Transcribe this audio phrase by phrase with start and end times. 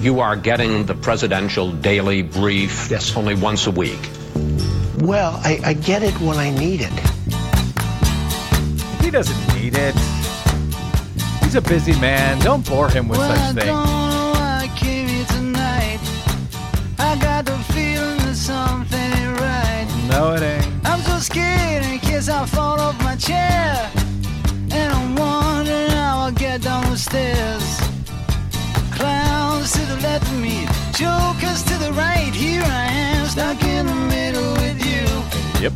[0.00, 3.16] you are getting the presidential daily brief Yes.
[3.16, 3.98] only once a week.
[5.00, 6.92] Well, I, I get it when I need it.
[9.02, 9.94] He doesn't need it.
[11.42, 12.38] He's a busy man.
[12.40, 13.66] Don't bore him with Well, I such don't things.
[13.66, 16.00] know why I came here tonight.
[16.98, 19.86] I got the feeling that something ain't right.
[20.10, 20.66] No, it ain't.
[20.86, 23.90] I'm so scared in case I fall off my chair.
[24.70, 27.80] And I'm wondering how I'll get down the stairs.
[29.64, 32.30] Clowns to the left of me, jokers to the right.
[32.34, 35.62] Here I am, stuck in the middle with you.
[35.62, 35.72] Yep.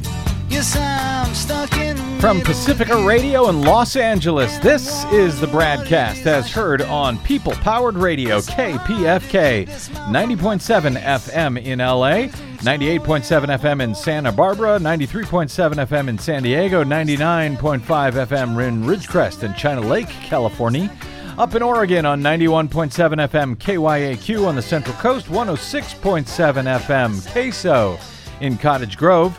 [0.50, 3.02] Yes, I'm stuck in From Pacifica.
[3.02, 9.66] Radio in Los Angeles, this is the BradCast as heard on People Powered Radio, KPFK,
[9.66, 17.80] 90.7 FM in LA, 98.7 FM in Santa Barbara, 93.7 FM in San Diego, 99.5
[17.80, 20.94] FM in Ridgecrest and China Lake, California.
[21.38, 26.24] Up in Oregon on 91.7 FM KYAQ on the Central Coast, 106.7
[26.80, 27.96] FM Queso
[28.40, 29.38] in Cottage Grove.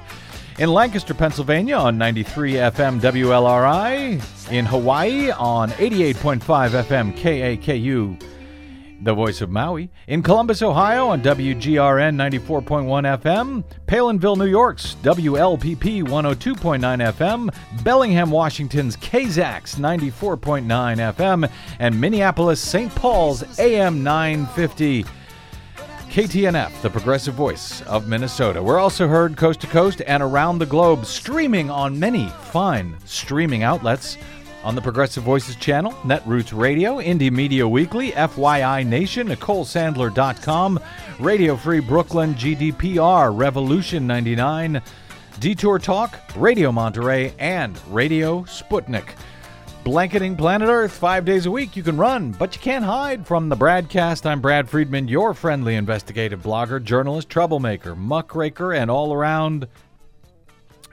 [0.59, 4.49] In Lancaster, Pennsylvania on 93 FM WLRI.
[4.49, 8.23] In Hawaii on 88.5 FM KAKU,
[9.01, 9.89] the voice of Maui.
[10.07, 13.63] In Columbus, Ohio on WGRN 94.1 FM.
[13.87, 17.83] Palenville, New York's WLPP 102.9 FM.
[17.83, 20.65] Bellingham, Washington's KZAX 94.9
[21.15, 21.49] FM.
[21.79, 22.93] And Minneapolis, St.
[22.95, 25.05] Paul's AM 950.
[26.09, 28.63] KTNF, the progressive voice of Minnesota.
[28.63, 33.61] We're also heard coast to coast and around the globe, streaming on many fine streaming
[33.61, 34.17] outlets
[34.63, 40.79] on the Progressive Voices channel, Netroots Radio, Indie Media Weekly, FYI Nation, NicoleSandler.com,
[41.19, 44.81] Radio Free Brooklyn, GDPR, Revolution 99,
[45.39, 49.15] Detour Talk, Radio Monterey, and Radio Sputnik.
[49.85, 51.77] Blanketing planet Earth five days a week.
[51.77, 54.25] You can run, but you can't hide from the BradCast.
[54.25, 59.67] I'm Brad Friedman, your friendly investigative blogger, journalist, troublemaker, muckraker, and all around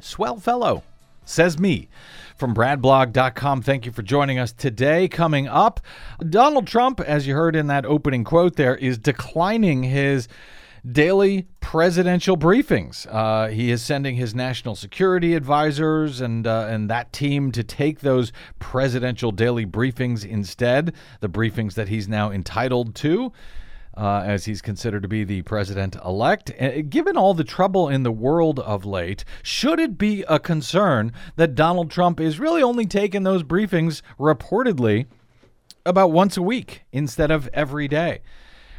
[0.00, 0.84] swell fellow.
[1.24, 1.88] Says me.
[2.36, 5.08] From bradblog.com, thank you for joining us today.
[5.08, 5.80] Coming up,
[6.28, 10.28] Donald Trump, as you heard in that opening quote there, is declining his
[10.92, 13.06] daily presidential briefings.
[13.10, 18.00] Uh, he is sending his national security advisors and uh, and that team to take
[18.00, 23.32] those presidential daily briefings instead, the briefings that he's now entitled to.
[23.96, 26.52] Uh, as he's considered to be the president elect.
[26.60, 31.10] Uh, given all the trouble in the world of late, should it be a concern
[31.36, 35.06] that Donald Trump is really only taking those briefings reportedly
[35.86, 38.20] about once a week instead of every day?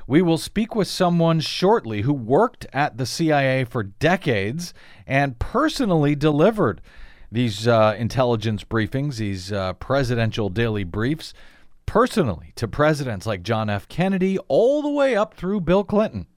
[0.06, 4.74] We will speak with someone shortly who worked at the CIA for decades
[5.08, 6.80] and personally delivered
[7.30, 11.34] these uh, intelligence briefings, these uh, presidential daily briefs,
[11.88, 13.88] personally to presidents like John F.
[13.88, 16.28] Kennedy, all the way up through Bill Clinton.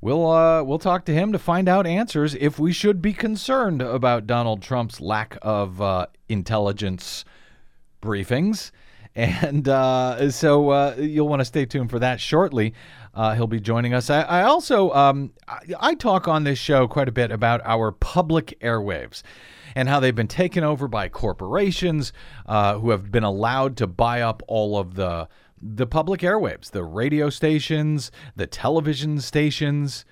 [0.00, 3.82] We'll uh, we'll talk to him to find out answers if we should be concerned
[3.82, 7.24] about Donald Trump's lack of uh, intelligence
[8.02, 8.72] briefings.
[9.14, 12.72] And uh, so uh, you'll want to stay tuned for that shortly.
[13.12, 14.10] Uh, he'll be joining us.
[14.10, 17.90] I, I also um, I, I talk on this show quite a bit about our
[17.90, 19.24] public airwaves
[19.78, 22.12] and how they've been taken over by corporations
[22.46, 25.28] uh, who have been allowed to buy up all of the
[25.62, 30.04] the public airwaves, the radio stations, the television stations.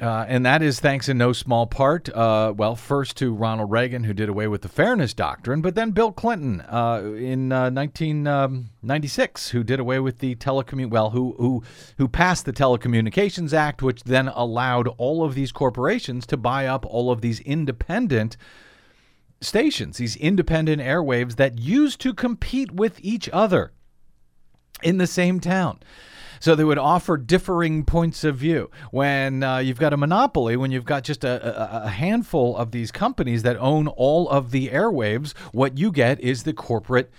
[0.00, 4.04] Uh, and that is thanks in no small part, uh, well, first to Ronald Reagan,
[4.04, 9.50] who did away with the Fairness Doctrine, but then Bill Clinton uh, in uh, 1996,
[9.50, 11.62] who did away with the telecommu well, who who
[11.98, 16.86] who passed the Telecommunications Act, which then allowed all of these corporations to buy up
[16.86, 18.38] all of these independent
[19.42, 23.72] stations, these independent airwaves that used to compete with each other
[24.82, 25.78] in the same town.
[26.40, 28.70] So they would offer differing points of view.
[28.90, 32.70] When uh, you've got a monopoly, when you've got just a, a, a handful of
[32.70, 37.10] these companies that own all of the airwaves, what you get is the corporate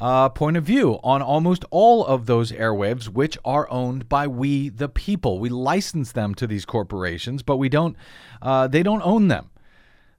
[0.00, 4.68] uh, point of view on almost all of those airwaves, which are owned by we,
[4.68, 5.38] the people.
[5.38, 7.96] We license them to these corporations, but we don't.
[8.40, 9.50] Uh, they don't own them.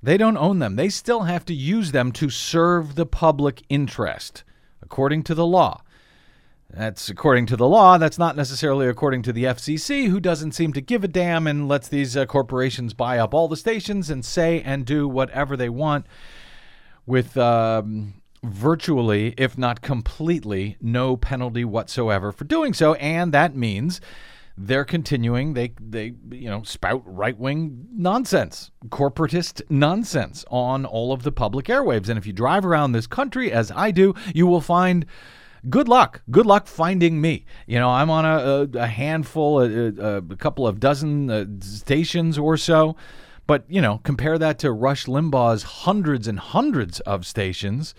[0.01, 0.75] They don't own them.
[0.75, 4.44] They still have to use them to serve the public interest,
[4.81, 5.81] according to the law.
[6.69, 7.98] That's according to the law.
[7.98, 11.68] That's not necessarily according to the FCC, who doesn't seem to give a damn and
[11.68, 15.69] lets these uh, corporations buy up all the stations and say and do whatever they
[15.69, 16.06] want
[17.07, 22.94] with um, virtually, if not completely, no penalty whatsoever for doing so.
[22.95, 24.00] And that means
[24.62, 31.31] they're continuing they they you know spout right-wing nonsense corporatist nonsense on all of the
[31.31, 35.06] public airwaves and if you drive around this country as I do you will find
[35.67, 36.21] good luck.
[36.29, 37.45] Good luck finding me.
[37.67, 42.38] You know, I'm on a, a, a handful, a, a, couple of dozen uh, stations
[42.38, 42.95] or so.
[43.47, 47.95] But, you know, compare that to Rush Limbaugh's hundreds and hundreds of stations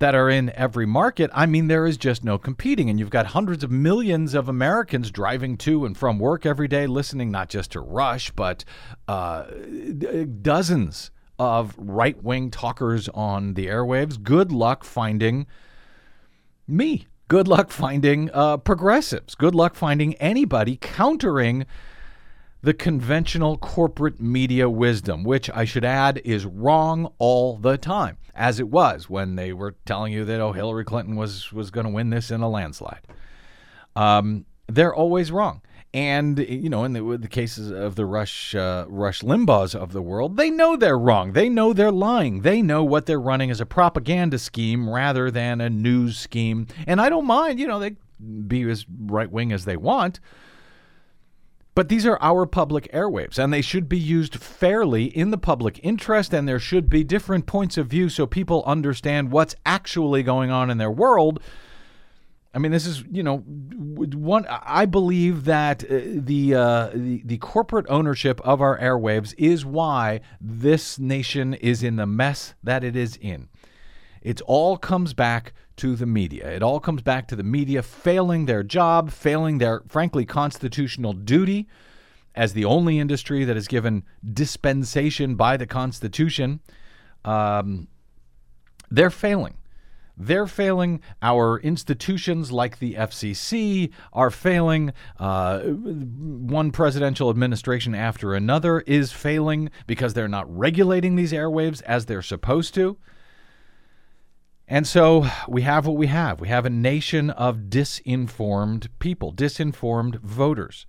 [0.00, 1.30] that are in every market.
[1.32, 2.90] I mean, there is just no competing.
[2.90, 6.86] And you've got hundreds of millions of Americans driving to and from work every day,
[6.86, 8.64] listening not just to Rush, but
[9.06, 9.44] uh,
[10.42, 14.20] dozens of right wing talkers on the airwaves.
[14.22, 15.46] Good luck finding
[16.68, 17.06] me.
[17.28, 19.34] Good luck finding uh, progressives.
[19.34, 21.66] Good luck finding anybody countering
[22.62, 28.58] the conventional corporate media wisdom, which I should add is wrong all the time, as
[28.58, 31.92] it was when they were telling you that oh Hillary Clinton was was going to
[31.92, 33.06] win this in a landslide.
[33.94, 35.62] Um, they're always wrong.
[35.94, 40.02] And you know, in the, the cases of the Rush uh, Rush Limbaughs of the
[40.02, 41.32] world, they know they're wrong.
[41.32, 42.42] They know they're lying.
[42.42, 46.66] They know what they're running is a propaganda scheme rather than a news scheme.
[46.86, 47.58] And I don't mind.
[47.58, 47.96] You know, they
[48.46, 50.20] be as right wing as they want.
[51.78, 55.78] But these are our public airwaves, and they should be used fairly in the public
[55.84, 60.50] interest, and there should be different points of view so people understand what's actually going
[60.50, 61.40] on in their world.
[62.54, 64.46] I mean, this is you know one.
[64.48, 70.20] I believe that uh, the, uh, the the corporate ownership of our airwaves is why
[70.40, 73.48] this nation is in the mess that it is in.
[74.22, 76.50] It all comes back to the media.
[76.50, 81.68] It all comes back to the media failing their job, failing their, frankly, constitutional duty
[82.34, 86.60] as the only industry that is given dispensation by the Constitution.
[87.24, 87.88] Um,
[88.90, 89.57] they're failing.
[90.18, 91.00] They're failing.
[91.22, 94.92] Our institutions like the FCC are failing.
[95.18, 102.06] Uh, one presidential administration after another is failing because they're not regulating these airwaves as
[102.06, 102.98] they're supposed to.
[104.66, 106.40] And so we have what we have.
[106.40, 110.86] We have a nation of disinformed people, disinformed voters.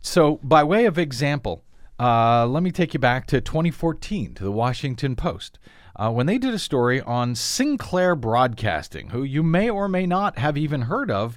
[0.00, 1.64] So, by way of example,
[2.00, 5.58] uh, let me take you back to 2014 to the Washington Post.
[5.98, 10.38] Uh, when they did a story on Sinclair Broadcasting, who you may or may not
[10.38, 11.36] have even heard of,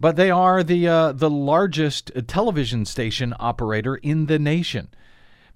[0.00, 4.88] but they are the uh, the largest television station operator in the nation.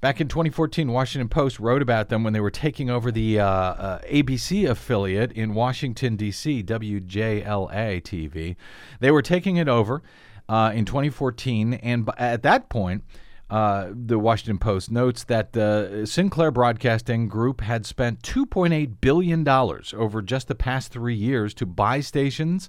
[0.01, 3.47] Back in 2014, Washington Post wrote about them when they were taking over the uh,
[3.47, 8.57] uh, ABC affiliate in Washington, D.C., WJLA TV.
[9.01, 10.03] They were taking it over
[10.47, 13.03] uh, in 2014, and at that point,
[13.51, 20.23] uh, the Washington Post notes that the Sinclair Broadcasting Group had spent $2.8 billion over
[20.23, 22.69] just the past three years to buy stations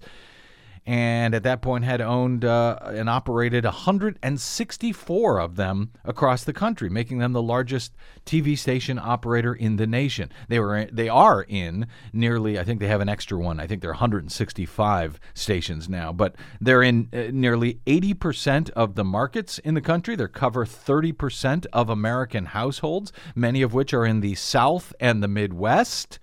[0.85, 6.89] and at that point had owned uh, and operated 164 of them across the country,
[6.89, 7.93] making them the largest
[8.25, 10.31] TV station operator in the nation.
[10.47, 13.59] They were they are in nearly I think they have an extra one.
[13.59, 19.57] I think they're 165 stations now, but they're in uh, nearly 80% of the markets
[19.59, 20.15] in the country.
[20.15, 25.27] They cover 30% of American households, many of which are in the South and the
[25.27, 26.19] Midwest.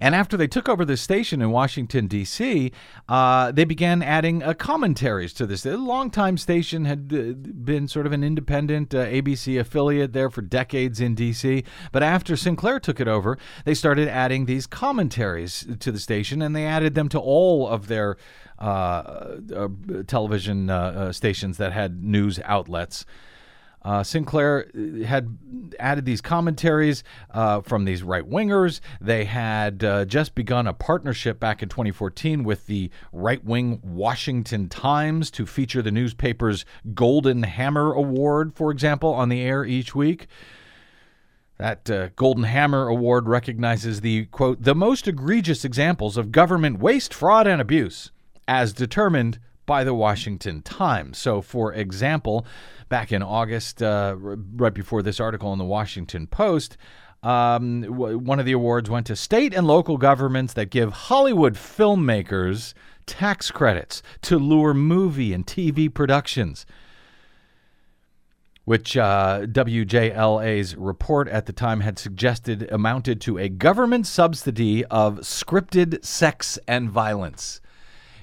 [0.00, 2.72] And after they took over the station in Washington, D.C.,
[3.08, 5.62] uh, they began adding uh, commentaries to this.
[5.62, 10.40] The longtime station had uh, been sort of an independent uh, ABC affiliate there for
[10.40, 11.64] decades in D.C.
[11.92, 13.36] But after Sinclair took it over,
[13.66, 17.88] they started adding these commentaries to the station, and they added them to all of
[17.88, 18.16] their
[18.58, 19.68] uh, uh,
[20.06, 23.04] television stations that had news outlets.
[23.82, 25.38] Uh, Sinclair uh, had
[25.78, 28.80] added these commentaries uh, from these right wingers.
[29.00, 34.68] They had uh, just begun a partnership back in 2014 with the right wing Washington
[34.68, 40.26] Times to feature the newspaper's Golden Hammer Award, for example, on the air each week.
[41.56, 47.12] That uh, Golden Hammer Award recognizes the, quote, the most egregious examples of government waste,
[47.12, 48.12] fraud, and abuse,
[48.48, 49.38] as determined
[49.70, 51.16] by the Washington Times.
[51.16, 52.44] So, for example,
[52.88, 56.76] back in August, uh, right before this article in the Washington Post,
[57.22, 61.54] um, w- one of the awards went to state and local governments that give Hollywood
[61.54, 62.74] filmmakers
[63.06, 66.66] tax credits to lure movie and TV productions.
[68.64, 75.20] Which uh, WJLA's report at the time had suggested amounted to a government subsidy of
[75.20, 77.60] scripted sex and violence.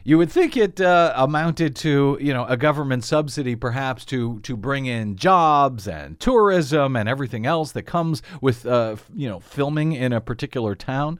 [0.07, 4.55] You would think it uh, amounted to, you know, a government subsidy perhaps to to
[4.55, 9.91] bring in jobs and tourism and everything else that comes with, uh, you know, filming
[9.91, 11.19] in a particular town.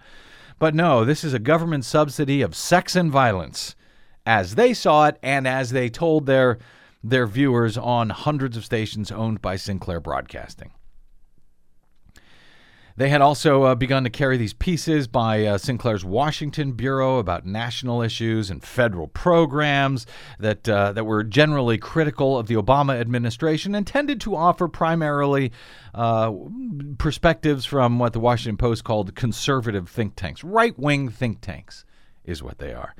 [0.58, 3.75] But no, this is a government subsidy of sex and violence,
[4.25, 6.58] as they saw it and as they told their
[7.03, 10.72] their viewers on hundreds of stations owned by Sinclair Broadcasting.
[12.98, 17.46] They had also uh, begun to carry these pieces by uh, Sinclair's Washington bureau about
[17.46, 20.08] national issues and federal programs
[20.39, 25.51] that uh, that were generally critical of the Obama administration and tended to offer primarily
[25.94, 26.34] uh,
[26.98, 31.86] perspectives from what the Washington Post called conservative think tanks, right wing think tanks,
[32.25, 32.96] is what they are.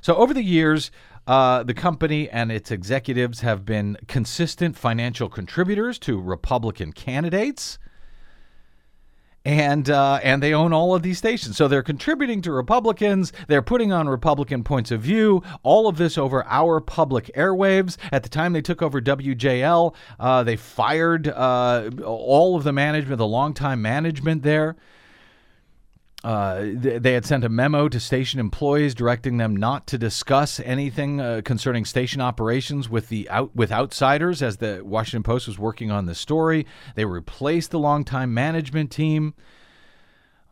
[0.00, 0.90] So over the years.
[1.24, 7.78] Uh, the company and its executives have been consistent financial contributors to Republican candidates
[9.44, 11.56] and uh, and they own all of these stations.
[11.56, 13.32] So they're contributing to Republicans.
[13.48, 15.42] They're putting on Republican points of view.
[15.62, 17.96] All of this over our public airwaves.
[18.10, 23.18] At the time they took over WJL, uh, they fired uh, all of the management,
[23.18, 24.76] the longtime management there.
[26.24, 31.20] Uh, they had sent a memo to station employees directing them not to discuss anything
[31.20, 34.40] uh, concerning station operations with the out, with outsiders.
[34.40, 36.64] As the Washington Post was working on the story,
[36.94, 39.34] they replaced the longtime management team.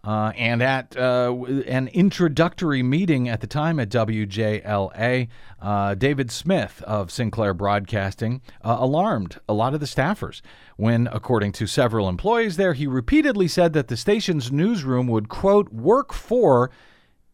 [0.03, 1.35] Uh, and at uh,
[1.67, 5.29] an introductory meeting at the time at WJLA,
[5.61, 10.41] uh, David Smith of Sinclair Broadcasting uh, alarmed a lot of the staffers
[10.77, 15.71] when, according to several employees there, he repeatedly said that the station's newsroom would, quote,
[15.71, 16.71] work for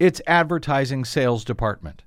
[0.01, 2.03] its advertising sales department.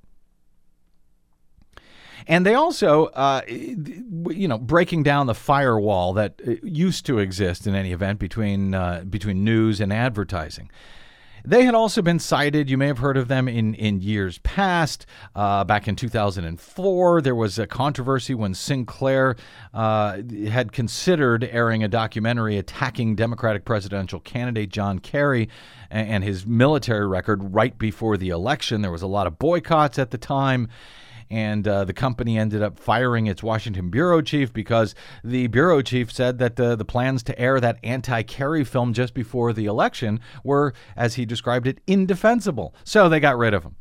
[2.27, 7.67] And they also, uh, you know, breaking down the firewall that uh, used to exist
[7.67, 10.69] in any event between uh, between news and advertising.
[11.45, 12.69] They had also been cited.
[12.69, 15.05] You may have heard of them in, in years past.
[15.35, 19.35] Uh, back in 2004, there was a controversy when Sinclair
[19.73, 25.49] uh, had considered airing a documentary attacking Democratic presidential candidate John Kerry
[25.89, 28.81] and, and his military record right before the election.
[28.81, 30.67] There was a lot of boycotts at the time
[31.29, 36.11] and uh, the company ended up firing its Washington bureau chief because the bureau chief
[36.11, 40.19] said that uh, the plans to air that anti Kerry film just before the election
[40.43, 42.73] were, as he described it, indefensible.
[42.83, 43.75] So they got rid of him.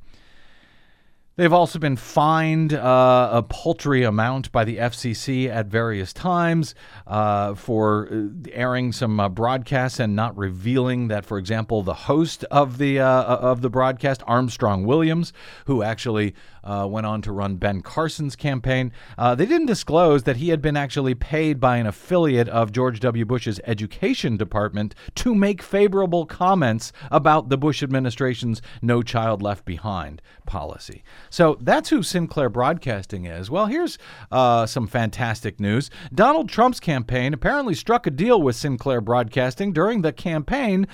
[1.38, 6.74] They've also been fined uh, a paltry amount by the FCC at various times
[7.06, 12.42] uh, for uh, airing some uh, broadcasts and not revealing that, for example, the host
[12.50, 15.32] of the uh, of the broadcast, Armstrong Williams,
[15.66, 18.92] who actually uh, went on to run Ben Carson's campaign.
[19.16, 23.00] Uh, they didn't disclose that he had been actually paid by an affiliate of George
[23.00, 23.24] W.
[23.24, 30.20] Bush's education department to make favorable comments about the Bush administration's No Child Left Behind
[30.46, 31.02] policy.
[31.30, 33.50] So that's who Sinclair Broadcasting is.
[33.50, 33.98] Well, here's
[34.30, 35.90] uh, some fantastic news.
[36.14, 40.86] Donald Trump's campaign apparently struck a deal with Sinclair Broadcasting during the campaign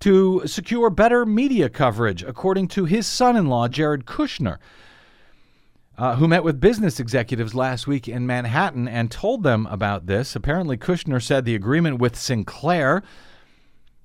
[0.00, 4.58] to secure better media coverage, according to his son in law, Jared Kushner
[5.98, 10.36] uh, who met with business executives last week in Manhattan and told them about this.
[10.36, 13.02] Apparently, Kushner said the agreement with Sinclair,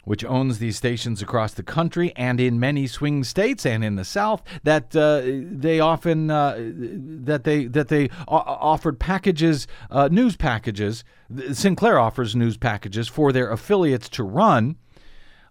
[0.05, 4.05] which owns these stations across the country and in many swing states and in the
[4.05, 11.03] South, that uh, they often uh, that they that they offered packages, uh, news packages.
[11.51, 14.77] Sinclair offers news packages for their affiliates to run.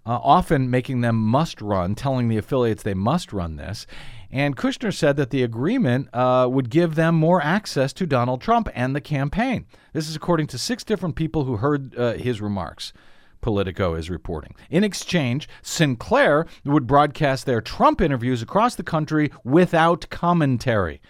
[0.06, 3.86] Uh, often making them must run, telling the affiliates they must run this.
[4.32, 8.68] And Kushner said that the agreement uh, would give them more access to Donald Trump
[8.74, 9.66] and the campaign.
[9.92, 12.92] This is according to six different people who heard uh, his remarks.
[13.40, 14.54] Politico is reporting.
[14.68, 21.00] In exchange, Sinclair would broadcast their Trump interviews across the country without commentary,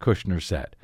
[0.00, 0.76] Kushner said.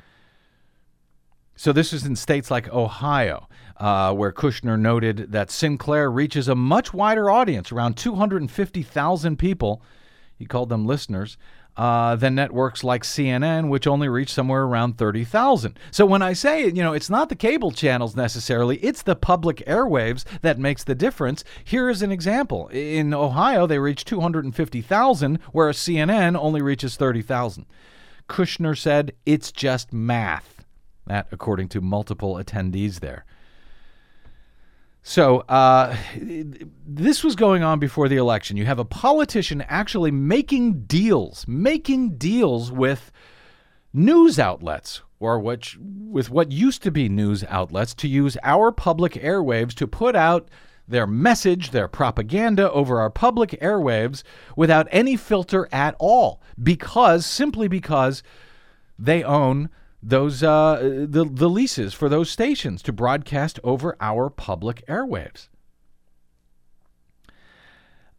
[1.55, 6.55] So this is in states like Ohio, uh, where Kushner noted that Sinclair reaches a
[6.55, 9.81] much wider audience, around 250,000 people.
[10.37, 11.37] He called them listeners
[11.79, 15.79] uh, than networks like CNN, which only reach somewhere around 30,000.
[15.91, 19.63] So when I say, you know, it's not the cable channels necessarily, it's the public
[19.65, 21.45] airwaves that makes the difference.
[21.63, 22.67] Here is an example.
[22.67, 27.65] In Ohio, they reach 250,000, whereas CNN only reaches 30,000.
[28.27, 30.65] Kushner said, it's just math.
[31.07, 33.23] That, according to multiple attendees there.
[35.09, 35.97] So uh,
[36.85, 38.57] this was going on before the election.
[38.57, 43.11] You have a politician actually making deals, making deals with
[43.91, 49.13] news outlets or which with what used to be news outlets to use our public
[49.13, 50.47] airwaves to put out
[50.87, 54.21] their message, their propaganda over our public airwaves
[54.55, 58.21] without any filter at all because simply because
[58.99, 59.69] they own
[60.01, 65.49] those uh, the the leases for those stations to broadcast over our public airwaves.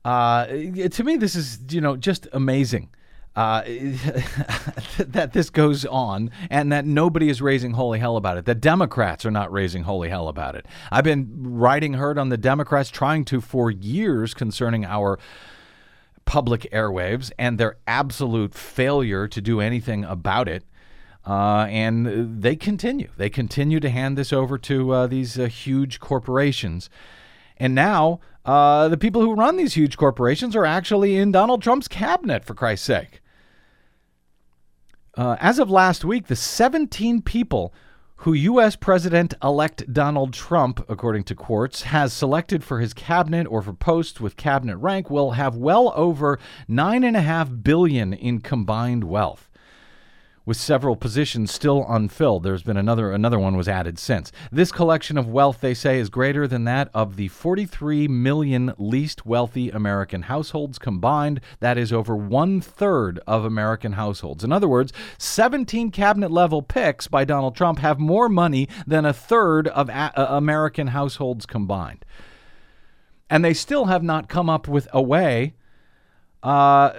[0.05, 2.91] Uh, to me, this is you know just amazing.
[3.37, 3.63] uh,
[4.99, 8.45] that this goes on and that nobody is raising holy hell about it.
[8.45, 10.67] That Democrats are not raising holy hell about it.
[10.91, 15.19] I've been writing herd on the Democrats trying to for years concerning our
[16.25, 20.65] public airwaves and their absolute failure to do anything about it.
[21.31, 23.09] Uh, and they continue.
[23.17, 26.91] They continue to hand this over to uh, these uh, huge corporations.
[27.57, 31.87] And now uh, the people who run these huge corporations are actually in Donald Trump's
[31.87, 33.21] cabinet, for Christ's sake.
[35.17, 37.73] Uh, as of last week, the 17 people
[38.17, 38.75] who U.S.
[38.75, 44.21] President elect Donald Trump, according to Quartz, has selected for his cabinet or for posts
[44.21, 49.50] with cabinet rank will have well over 9.5 billion in combined wealth
[50.47, 52.43] with several positions still unfilled.
[52.43, 54.33] There's been another another one was added since.
[54.51, 59.27] This collection of wealth they say is greater than that of the 43 million least
[59.27, 61.41] wealthy American households combined.
[61.61, 64.43] That is over one third of American households.
[64.43, 69.13] In other words, 17 cabinet level picks by Donald Trump have more money than a
[69.13, 72.05] third of a- uh, American households combined.
[73.29, 75.55] And they still have not come up with a way
[76.43, 76.91] uh,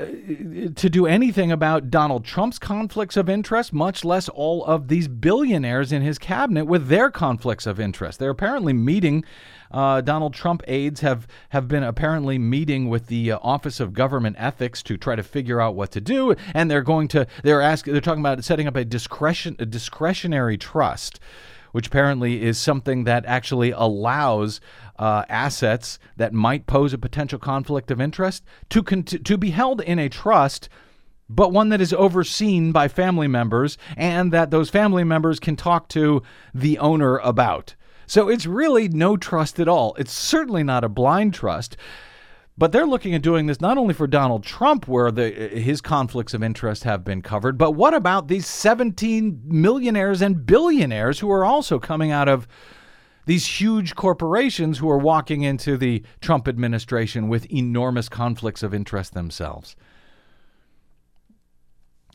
[0.75, 5.91] to do anything about Donald Trump's conflicts of interest, much less all of these billionaires
[5.91, 8.19] in his cabinet with their conflicts of interest.
[8.19, 9.25] They're apparently meeting.
[9.71, 14.35] Uh, Donald Trump aides have, have been apparently meeting with the uh, Office of Government
[14.37, 17.93] Ethics to try to figure out what to do, and they're going to they're asking
[17.93, 21.19] they're talking about setting up a discretion a discretionary trust
[21.71, 24.59] which apparently is something that actually allows
[25.01, 29.99] uh, assets that might pose a potential conflict of interest to, to be held in
[29.99, 30.69] a trust
[31.27, 35.87] but one that is overseen by family members and that those family members can talk
[35.87, 36.21] to
[36.53, 37.73] the owner about.
[38.05, 39.95] So it's really no trust at all.
[39.97, 41.77] It's certainly not a blind trust.
[42.57, 46.33] But they're looking at doing this not only for Donald Trump, where the, his conflicts
[46.33, 51.45] of interest have been covered, but what about these 17 millionaires and billionaires who are
[51.45, 52.45] also coming out of
[53.25, 59.13] these huge corporations who are walking into the Trump administration with enormous conflicts of interest
[59.13, 59.75] themselves.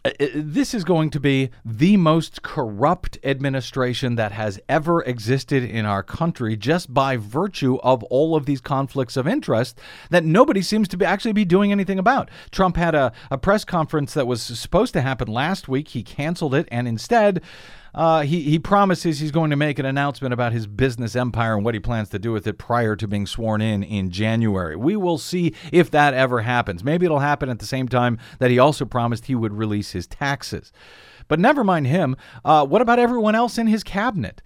[0.07, 5.65] Uh, uh, this is going to be the most corrupt administration that has ever existed
[5.65, 9.79] in our country just by virtue of all of these conflicts of interest
[10.11, 12.31] that nobody seems to be actually be doing anything about.
[12.53, 15.89] Trump had a, a press conference that was supposed to happen last week.
[15.89, 17.43] He canceled it and instead
[17.97, 21.65] uh, he, he promises he's going to make an announcement about his business empire and
[21.65, 24.77] what he plans to do with it prior to being sworn in in January.
[24.77, 26.85] We will see if that ever happens.
[26.85, 30.07] Maybe it'll happen at the same time that he also promised he would release his
[30.07, 30.73] taxes.
[31.27, 32.17] But never mind him.
[32.45, 34.43] Uh, what about everyone else in his cabinet?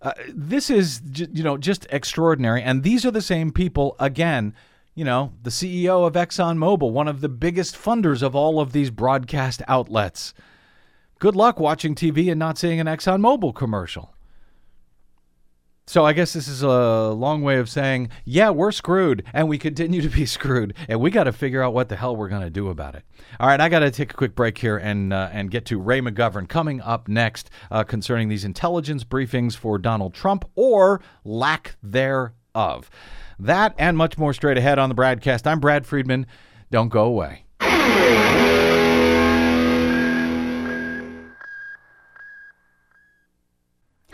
[0.00, 2.62] Uh, this is, you know, just extraordinary.
[2.62, 4.54] And these are the same people, again,
[4.94, 8.90] you know, the CEO of ExxonMobil, one of the biggest funders of all of these
[8.90, 10.32] broadcast outlets.
[11.20, 14.14] Good luck watching TV and not seeing an ExxonMobil commercial.
[15.86, 19.58] So I guess this is a long way of saying, yeah, we're screwed and we
[19.58, 22.40] continue to be screwed and we got to figure out what the hell we're going
[22.40, 23.02] to do about it.
[23.38, 25.78] All right, I got to take a quick break here and uh, and get to
[25.78, 31.76] Ray McGovern coming up next uh, concerning these intelligence briefings for Donald Trump or lack
[31.82, 32.88] thereof.
[33.38, 35.46] That and much more straight ahead on the BradCast.
[35.46, 36.26] I'm Brad Friedman.
[36.70, 37.44] Don't go away.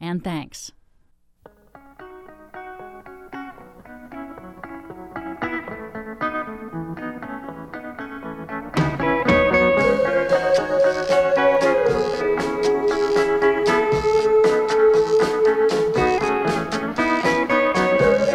[0.00, 0.72] and thanks.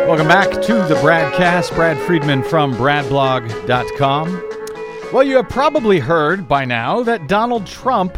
[0.08, 1.76] Welcome back to the BradCast.
[1.76, 4.50] Brad Friedman from BradBlog.com.
[5.12, 8.18] Well, you have probably heard by now that Donald Trump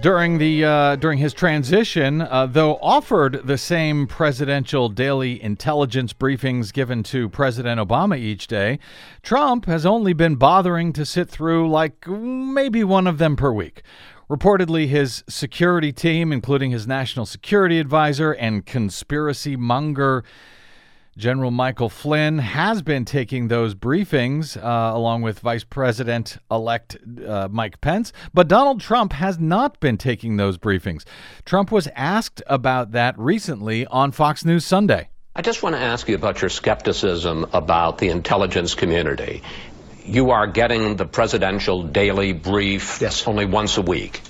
[0.00, 6.72] during the uh, during his transition, uh, though offered the same presidential daily intelligence briefings
[6.72, 8.78] given to President Obama each day,
[9.22, 13.82] Trump has only been bothering to sit through like maybe one of them per week.
[14.30, 20.24] Reportedly, his security team, including his national security advisor and conspiracy monger
[21.16, 26.96] General Michael Flynn has been taking those briefings uh, along with Vice President elect
[27.26, 31.04] uh, Mike Pence, but Donald Trump has not been taking those briefings.
[31.44, 35.08] Trump was asked about that recently on Fox News Sunday.
[35.34, 39.42] I just want to ask you about your skepticism about the intelligence community.
[40.04, 43.26] You are getting the presidential daily brief Yes.
[43.26, 44.22] only once a week.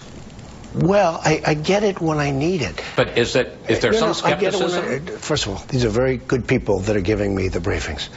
[0.74, 2.80] Well, I, I get it when I need it.
[2.96, 5.16] But is it is there No, some no, I get it when skepticism?
[5.16, 8.08] I- first of all, these are very good people that are giving me the briefings.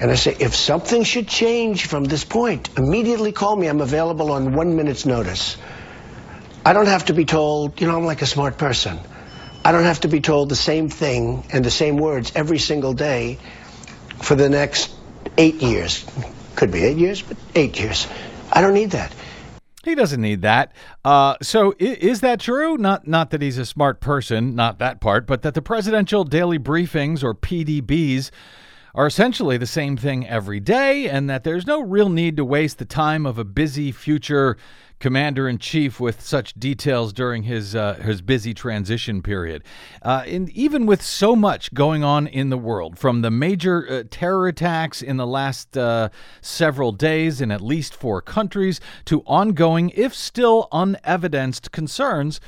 [0.00, 3.66] And I say, if something should change from this point, immediately call me.
[3.66, 5.56] I'm available on one minute's notice.
[6.64, 9.00] I don't have to be told, you know, I'm like a smart person.
[9.64, 12.92] I don't have to be told the same thing and the same words every single
[12.92, 13.38] day
[14.22, 14.94] for the next
[15.36, 16.04] eight years.
[16.54, 18.06] Could be eight years, but eight years.
[18.52, 19.12] I don't need that.
[19.84, 20.72] He doesn't need that.
[21.04, 22.76] Uh, so i- is that true?
[22.76, 26.58] Not not that he's a smart person, not that part, but that the presidential daily
[26.58, 28.30] briefings or PDBs
[28.94, 32.78] are essentially the same thing every day, and that there's no real need to waste
[32.78, 34.56] the time of a busy future
[34.98, 39.62] commander in chief with such details during his uh, his busy transition period.
[40.02, 44.02] Uh, and even with so much going on in the world, from the major uh,
[44.10, 46.08] terror attacks in the last uh,
[46.40, 52.40] several days in at least four countries to ongoing, if still unevidenced, concerns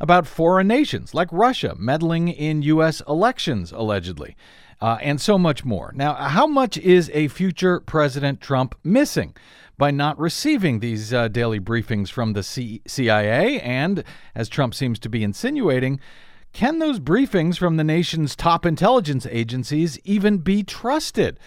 [0.00, 3.00] about foreign nations like Russia meddling in U.S.
[3.08, 4.36] elections, allegedly,
[4.80, 5.92] uh, and so much more.
[5.94, 9.34] Now, how much is a future President Trump missing?
[9.78, 14.04] By not receiving these uh, daily briefings from the C- CIA, and
[14.34, 15.98] as Trump seems to be insinuating,
[16.52, 21.38] can those briefings from the nation's top intelligence agencies even be trusted?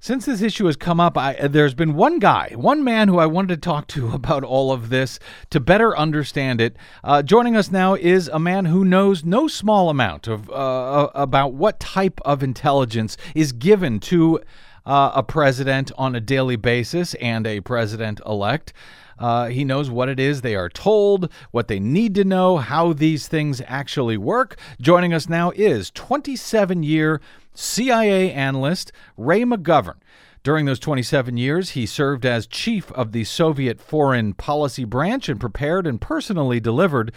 [0.00, 3.26] Since this issue has come up, I, there's been one guy, one man who I
[3.26, 5.18] wanted to talk to about all of this
[5.50, 6.76] to better understand it.
[7.02, 11.54] Uh, joining us now is a man who knows no small amount of uh, about
[11.54, 14.40] what type of intelligence is given to
[14.86, 18.72] uh, a president on a daily basis and a president elect.
[19.18, 22.92] Uh, he knows what it is they are told, what they need to know, how
[22.92, 24.56] these things actually work.
[24.80, 27.20] Joining us now is 27 year
[27.54, 29.96] CIA analyst Ray McGovern.
[30.44, 35.40] During those 27 years, he served as chief of the Soviet Foreign Policy Branch and
[35.40, 37.12] prepared and personally delivered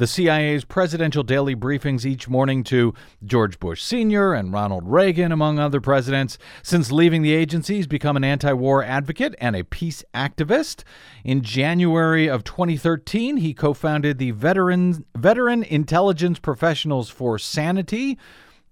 [0.00, 4.32] the CIA's presidential daily briefings each morning to George Bush Sr.
[4.32, 6.38] and Ronald Reagan, among other presidents.
[6.62, 10.84] Since leaving the agency, he's become an anti war advocate and a peace activist.
[11.22, 18.16] In January of 2013, he co founded the Veteran, Veteran Intelligence Professionals for Sanity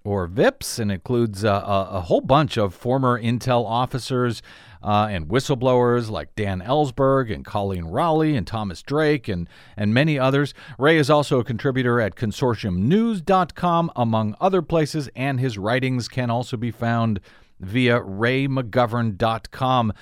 [0.09, 4.41] or VIPS, and includes uh, a, a whole bunch of former intel officers
[4.83, 10.19] uh, and whistleblowers like Dan Ellsberg and Colleen Rowley and Thomas Drake and, and many
[10.19, 10.55] others.
[10.79, 16.57] Ray is also a contributor at consortiumnews.com, among other places, and his writings can also
[16.57, 17.21] be found
[17.61, 19.93] via raymcgovern.com.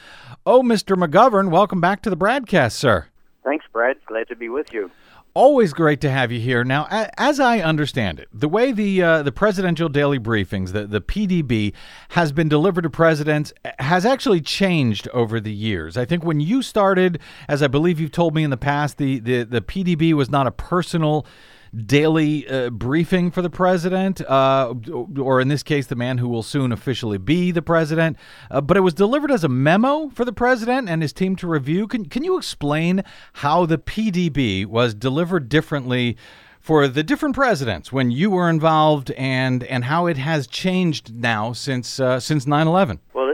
[0.45, 0.97] Oh, Mr.
[0.97, 3.07] McGovern, welcome back to the BradCast, sir.
[3.45, 3.97] Thanks, Brad.
[4.07, 4.91] Glad to be with you.
[5.37, 6.65] Always great to have you here.
[6.65, 6.87] Now,
[7.19, 11.75] as I understand it, the way the uh, the presidential daily briefings, the the PDB,
[12.09, 15.99] has been delivered to presidents has actually changed over the years.
[15.99, 19.19] I think when you started, as I believe you've told me in the past, the
[19.19, 21.27] the, the PDB was not a personal
[21.75, 24.75] daily uh, briefing for the president, uh,
[25.19, 28.17] or in this case, the man who will soon officially be the president.
[28.51, 31.47] Uh, but it was delivered as a memo for the president and his team to
[31.47, 31.87] review.
[31.87, 33.03] Can can you explain
[33.35, 36.17] how the PDB was delivered differently?
[36.61, 41.53] For the different presidents, when you were involved, and and how it has changed now
[41.53, 42.99] since uh, since 9/11.
[43.15, 43.26] Well,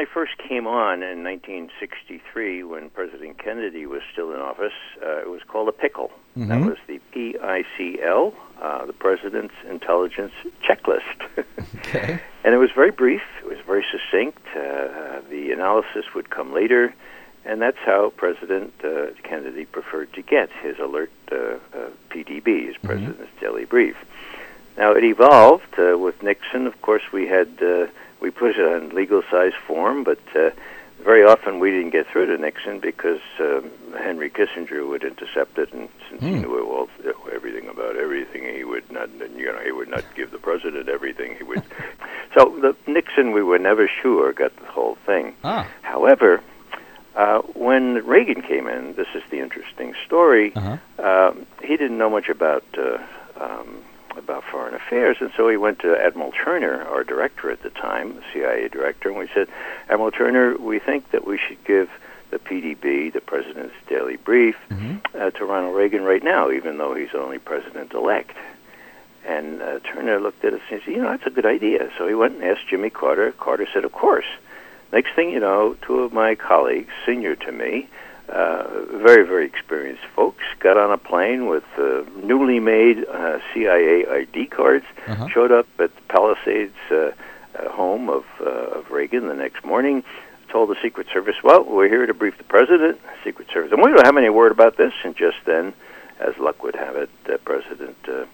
[0.00, 5.28] I first came on in 1963, when President Kennedy was still in office, uh, it
[5.28, 6.10] was called a pickle.
[6.36, 8.32] That was the PICL,
[8.62, 10.32] uh, the President's Intelligence
[10.66, 11.02] Checklist.
[11.90, 12.20] Okay.
[12.44, 13.22] And it was very brief.
[13.42, 14.38] It was very succinct.
[14.54, 16.94] Uh, the analysis would come later,
[17.44, 21.58] and that's how President uh, Kennedy preferred to get his alert uh, uh,
[22.10, 23.96] PDB, his President's Daily Brief.
[24.78, 26.68] Now it evolved uh, with Nixon.
[26.68, 27.88] Of course, we had uh,
[28.20, 30.50] we put it on legal size form, but uh,
[31.02, 35.72] very often we didn't get through to Nixon because um, Henry Kissinger would intercept it,
[35.72, 36.88] and since he knew all,
[37.32, 41.36] everything about everything, he would not, you know, he would not give the president everything.
[41.36, 41.62] He would.
[42.34, 45.34] so the Nixon, we were never sure got the whole thing.
[45.42, 45.66] Ah.
[45.82, 46.42] However,
[47.16, 50.52] uh, when Reagan came in, this is the interesting story.
[50.54, 50.76] Uh-huh.
[51.04, 52.98] Um, he didn't know much about uh,
[53.40, 53.82] um,
[54.16, 58.16] about foreign affairs, and so he went to Admiral Turner, our director at the time,
[58.16, 59.48] the CIA director, and we said,
[59.88, 61.90] Admiral Turner, we think that we should give
[62.30, 64.56] the PDB, the President's Daily Brief,
[65.14, 68.36] uh, to Ronald Reagan right now, even though he's only President-elect.
[69.26, 72.06] And uh, Turner looked at us and said, "You know, that's a good idea." So
[72.08, 73.32] he went and asked Jimmy Carter.
[73.32, 74.24] Carter said, "Of course."
[74.92, 77.88] Next thing you know, two of my colleagues, senior to me,
[78.30, 84.06] uh, very, very experienced folks, got on a plane with uh, newly made uh, CIA
[84.06, 85.28] ID cards, Uh-huh.
[85.28, 87.12] showed up at the Palisades uh,
[87.58, 90.04] uh, home of, uh, of Reagan the next morning,
[90.48, 93.00] told the Secret Service, well, we're here to brief the President.
[93.24, 94.92] Secret Service, and we don't have any word about this.
[95.04, 95.72] And just then,
[96.20, 98.24] as luck would have it, uh, President uh,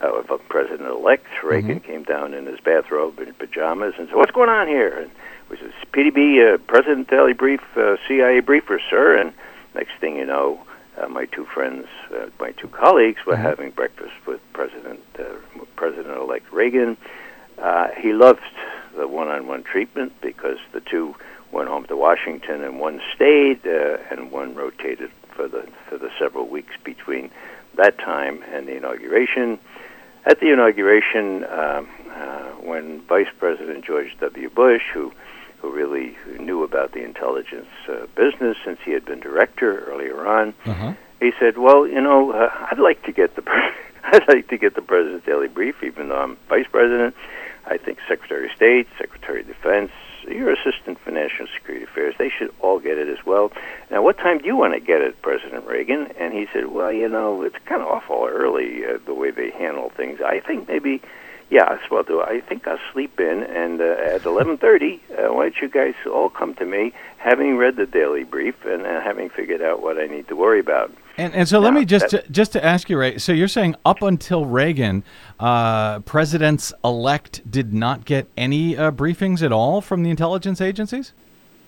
[0.00, 4.66] uh, President-elect Reagan came down in his bathrobe and pajamas and said, "What's going on
[4.66, 5.10] here?" And
[5.52, 9.32] we said, "PDB uh, President Daily Brief, uh, CIA briefer, sir." And
[9.74, 10.58] next thing you know,
[11.00, 15.24] uh, my two friends, uh, my two colleagues, were having breakfast with President uh,
[15.76, 16.96] President-elect Reagan.
[17.58, 18.40] Uh, he loved
[18.96, 21.14] the one-on-one treatment because the two
[21.50, 26.10] went home to Washington and one stayed uh, and one rotated for the for the
[26.18, 27.30] several weeks between
[27.76, 29.58] that time and the inauguration.
[30.24, 34.48] At the inauguration, um, uh, when Vice President George W.
[34.50, 35.12] Bush, who
[35.62, 40.52] who really knew about the intelligence uh, business since he had been director earlier on,
[40.66, 40.92] Uh-huh.
[41.20, 43.70] he said, "Well, you know, uh, I'd like to get the pre-
[44.04, 47.14] I'd like to get the president's daily brief, even though I'm vice president.
[47.64, 49.92] I think Secretary of State, Secretary of Defense,
[50.26, 53.52] your assistant for national security affairs, they should all get it as well.
[53.88, 56.92] Now, what time do you want to get it, President Reagan?" And he said, "Well,
[56.92, 60.20] you know, it's kind of awful early uh, the way they handle things.
[60.20, 61.00] I think maybe."
[61.92, 62.22] What I'll do.
[62.22, 66.30] I think I'll sleep in, and uh, at 11:30, uh, why don't you guys all
[66.30, 70.06] come to me, having read the daily brief and uh, having figured out what I
[70.06, 70.90] need to worry about.
[71.18, 73.18] And, and so let me just to, just to ask you, Ray.
[73.18, 75.04] So you're saying up until Reagan,
[75.38, 81.12] uh, presidents elect did not get any uh, briefings at all from the intelligence agencies?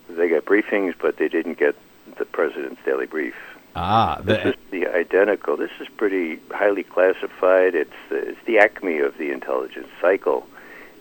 [0.08, 1.76] They got briefings, but they didn't get
[2.16, 3.34] the president's daily brief.
[3.76, 5.56] Ah, This is the identical.
[5.56, 7.74] This is pretty highly classified.
[7.74, 10.46] It's the, it's the acme of the intelligence cycle,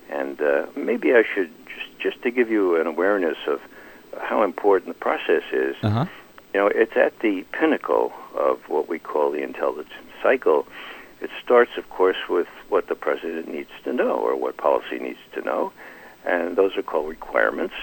[0.09, 3.61] and uh, maybe I should just just to give you an awareness of
[4.19, 5.75] how important the process is.
[5.83, 6.05] uh-huh.
[6.53, 10.67] You know, it's at the pinnacle of what we call the intelligence cycle.
[11.21, 15.19] It starts, of course, with what the president needs to know or what policy needs
[15.33, 15.71] to know,
[16.25, 17.73] and those are called requirements.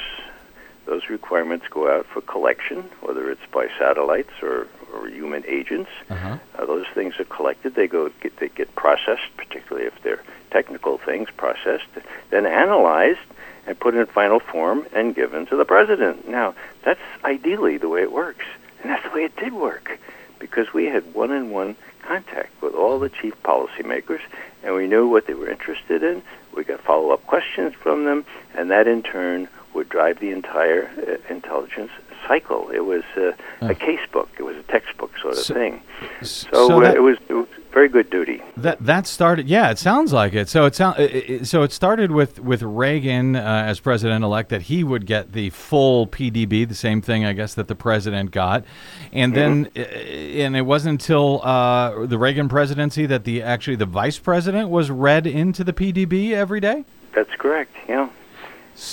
[0.90, 5.88] Those requirements go out for collection, whether it's by satellites or, or human agents.
[6.08, 6.36] Uh-huh.
[6.58, 7.76] Uh, those things are collected.
[7.76, 11.86] They go get they get processed, particularly if they're technical things, processed,
[12.30, 13.20] then analyzed
[13.68, 16.26] and put in final form and given to the president.
[16.26, 18.46] Now, that's ideally the way it works,
[18.82, 20.00] and that's the way it did work,
[20.40, 24.22] because we had one-on-one contact with all the chief policymakers,
[24.64, 26.20] and we knew what they were interested in.
[26.52, 28.24] We got follow-up questions from them,
[28.56, 31.90] and that in turn would drive the entire uh, intelligence
[32.26, 32.70] cycle.
[32.70, 34.28] It was uh, a case book.
[34.38, 35.82] It was a textbook sort of So- thing.
[36.22, 38.42] So, So, uh, that, it was it was very good duty.
[38.56, 39.48] that that started.
[39.48, 40.48] Yeah, it sounds like it.
[40.48, 44.62] So it sound it- so it started with with Reagan uh, as president elect that
[44.62, 48.64] he would get the full PDB, the same thing I guess that the president got,
[49.12, 53.86] and then uh, and it wasn't until uh, the Reagan presidency that the actually the
[53.86, 56.84] vice president was read into the PDB every day.
[57.14, 57.74] That's correct.
[57.88, 58.08] Yeah.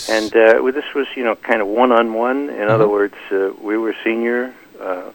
[0.10, 2.50] And uh, well, this was, you know, kind of one-on-one.
[2.50, 5.12] In other words, uh, we were senior uh,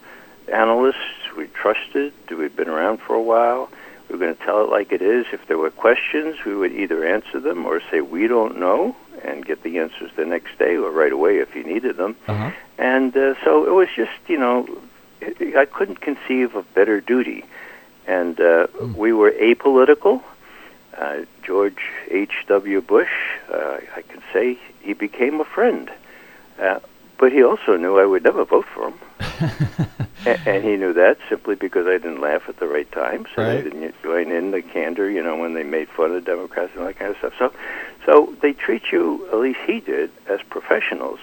[0.51, 0.97] analysts.
[1.37, 2.13] We trusted.
[2.29, 3.69] We'd been around for a while.
[4.09, 5.25] We were going to tell it like it is.
[5.31, 9.45] If there were questions, we would either answer them or say we don't know and
[9.45, 12.15] get the answers the next day or right away if you needed them.
[12.27, 12.51] Uh-huh.
[12.77, 14.67] And uh, so it was just, you know,
[15.21, 17.45] I I couldn't conceive of better duty.
[18.05, 20.21] And uh, we were apolitical.
[20.97, 22.81] Uh, George H.W.
[22.81, 23.09] Bush,
[23.51, 25.89] uh, I can say he became a friend.
[26.59, 26.79] Uh,
[27.17, 28.99] but he also knew I would never vote for him.
[30.25, 33.27] A- and he knew that simply because I didn't laugh at the right times.
[33.37, 33.63] I Right.
[33.63, 36.87] didn't join in the candor, you know, when they made fun of Democrats and all
[36.87, 37.33] that kind of stuff.
[37.39, 37.51] So,
[38.05, 41.19] so they treat you, at least he did, as professionals.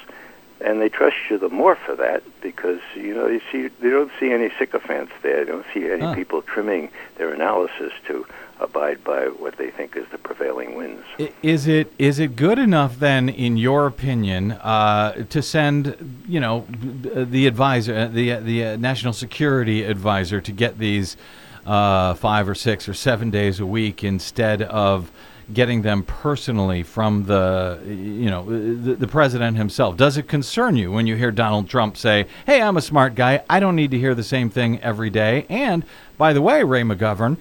[0.62, 4.12] And they trust you the more for that because you know you see they don't
[4.20, 5.44] see any sycophants there.
[5.44, 6.14] They don't see any Huh.
[6.14, 8.26] people trimming their analysis to
[8.58, 11.02] abide by what they think is the prevailing winds.
[11.42, 16.66] Is it is it good enough then, in your opinion, uh, to send you know
[16.70, 21.16] the advisor, the the uh, national security advisor, to get these
[21.64, 25.10] uh, five or six or seven days a week instead of
[25.52, 29.96] getting them personally from the you know the, the president himself?
[29.96, 33.42] Does it concern you when you hear Donald Trump say, "Hey, I'm a smart guy.
[33.48, 35.46] I don't need to hear the same thing every day"?
[35.48, 35.84] And
[36.18, 37.36] by the way, Ray McGovern.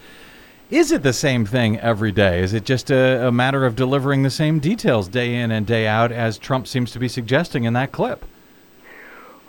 [0.69, 2.41] Is it the same thing every day?
[2.41, 5.87] Is it just a, a matter of delivering the same details day in and day
[5.87, 8.23] out as Trump seems to be suggesting in that clip?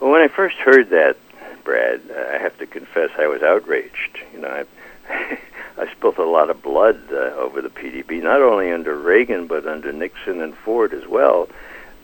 [0.01, 1.19] Well, when I first heard that,
[1.63, 4.19] Brad, I have to confess I was outraged.
[4.33, 4.65] You know,
[5.11, 5.39] I,
[5.81, 9.67] I spilt a lot of blood uh, over the PDB, not only under Reagan but
[9.67, 11.49] under Nixon and Ford as well.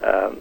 [0.02, 0.38] Um,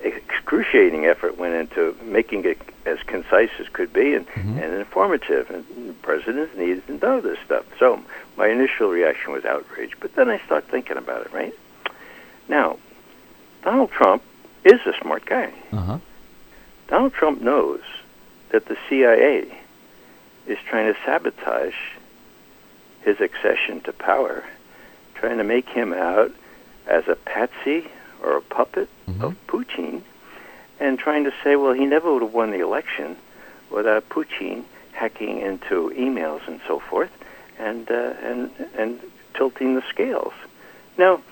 [0.00, 4.58] excruciating effort went into making it as concise as could be and, Mm-hmm.
[4.58, 5.50] and informative.
[5.50, 7.64] And presidents needed to know this stuff.
[7.78, 8.02] So
[8.36, 11.32] my initial reaction was outrage, but then I started thinking about it.
[11.32, 11.54] Right
[12.48, 12.78] now,
[13.62, 14.22] Donald Trump
[14.64, 15.52] is a smart guy.
[15.72, 15.98] Uh-huh.
[16.88, 17.80] Donald Trump knows
[18.50, 19.46] that the CIA
[20.46, 21.74] is trying to sabotage
[23.08, 24.44] his accession to power,
[25.14, 26.30] trying to make him out
[26.86, 27.86] as a patsy
[28.22, 28.88] or a puppet
[29.22, 30.02] of Putin,
[30.78, 33.16] and trying to say, well, he never would have won the election
[33.70, 37.10] without Putin hacking into emails and so forth,
[37.58, 39.00] and uh, and and
[39.34, 40.34] tilting the scales.
[40.98, 41.22] Now,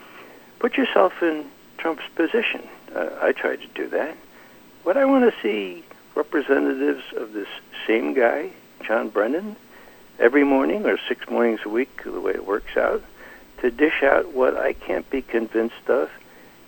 [0.58, 1.44] put yourself in
[1.76, 2.62] Trump's position.
[2.94, 4.16] Uh, I tried to do that.
[4.84, 5.84] Would I want to see
[6.14, 7.48] representatives of this
[7.86, 8.50] same guy,
[8.86, 9.56] John Brennan,
[10.18, 13.02] every morning or six mornings a week, the way it works out,
[13.60, 16.10] to dish out what I can't be convinced of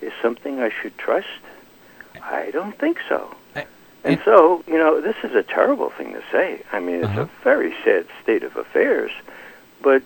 [0.01, 1.27] is something I should trust?
[2.23, 3.35] I don't think so.
[3.57, 3.63] Uh,
[4.05, 6.63] And so, you know, this is a terrible thing to say.
[6.73, 7.23] I mean, it's Uh-huh.
[7.23, 9.11] a very sad state of affairs.
[9.83, 10.03] But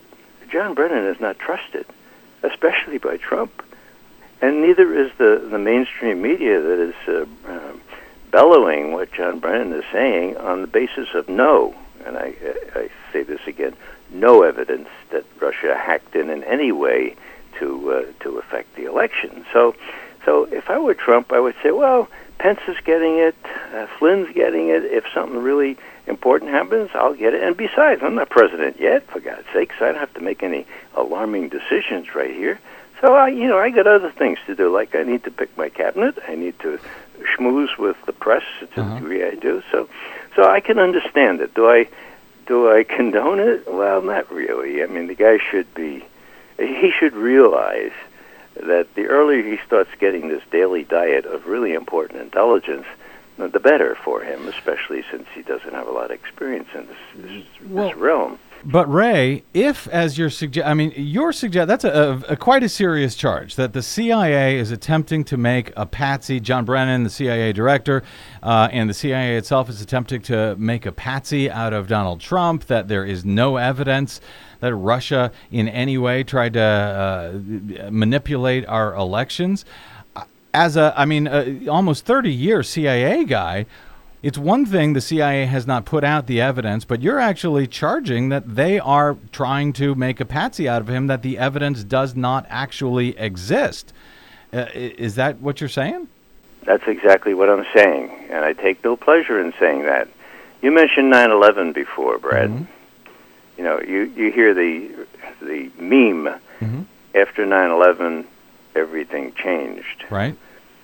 [0.50, 1.86] John Brennan is not trusted,
[2.42, 3.62] especially by Trump.
[4.40, 7.80] And neither is the, the mainstream media that is uh, um,
[8.30, 11.74] bellowing what John Brennan is saying on the basis of no,
[12.04, 12.34] and I,
[12.74, 13.74] I say this again,
[14.10, 17.14] no evidence that Russia hacked in in any way
[17.58, 19.44] to uh, to affect the election.
[19.52, 19.74] So,
[20.24, 23.36] so if I were Trump, I would say, well, Pence is getting it,
[23.74, 24.84] uh, Flynn's getting it.
[24.84, 27.42] If something really important happens, I'll get it.
[27.42, 29.76] And besides, I'm not president yet, for God's sakes.
[29.80, 32.58] I don't have to make any alarming decisions right here.
[33.00, 34.72] So, I, you know, I got other things to do.
[34.72, 36.18] Like I need to pick my cabinet.
[36.28, 36.78] I need to
[37.36, 39.62] schmooze with the press to the degree I do.
[39.70, 39.88] So,
[40.36, 41.54] so I can understand it.
[41.54, 41.88] Do I?
[42.46, 43.72] Do I condone it?
[43.72, 44.82] Well, not really.
[44.82, 46.04] I mean, the guy should be.
[46.58, 47.92] He should realize
[48.56, 52.86] that the earlier he starts getting this daily diet of really important intelligence,
[53.38, 56.96] the better for him, especially since he doesn't have a lot of experience in this,
[57.16, 58.38] this, Well- this realm.
[58.64, 62.68] But Ray, if as you're suggest, I mean, you're suggest that's a, a, quite a
[62.68, 66.38] serious charge that the CIA is attempting to make a patsy.
[66.38, 68.04] John Brennan, the CIA director,
[68.42, 72.66] uh, and the CIA itself is attempting to make a patsy out of Donald Trump.
[72.66, 74.20] That there is no evidence
[74.60, 79.64] that Russia in any way tried to uh, manipulate our elections.
[80.54, 83.66] As a, I mean, uh, almost 30 year CIA guy.
[84.22, 88.28] It's one thing the CIA has not put out the evidence, but you're actually charging
[88.28, 92.14] that they are trying to make a patsy out of him, that the evidence does
[92.14, 93.92] not actually exist.
[94.52, 96.06] Uh, is that what you're saying?
[96.64, 100.06] That's exactly what I'm saying, and I take no pleasure in saying that.
[100.60, 102.66] You mentioned 9/11 before, Brad.
[103.58, 104.88] You know, you you hear the
[105.40, 106.28] the meme
[106.60, 106.84] Mhm.
[107.16, 108.24] after 9/11,
[108.76, 110.04] everything changed.
[110.08, 110.36] Right?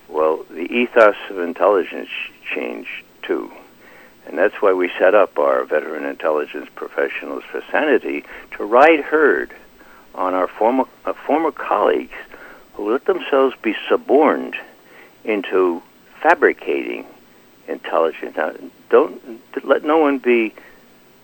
[0.09, 2.09] Well, the ethos of intelligence
[2.53, 8.23] changed And that's why we set up our veteran intelligence professionals for sanity
[8.57, 9.51] to ride herd
[10.13, 12.15] on our former uh, former colleagues
[12.73, 14.55] who let themselves be suborned
[15.23, 15.81] into
[16.21, 17.05] fabricating
[17.67, 18.35] intelligence.
[18.37, 18.53] Now,
[18.89, 19.21] don't
[19.63, 20.53] let no one be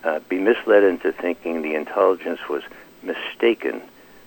[0.03, 2.63] uh, be misled into thinking the intelligence was
[3.03, 3.81] mistaken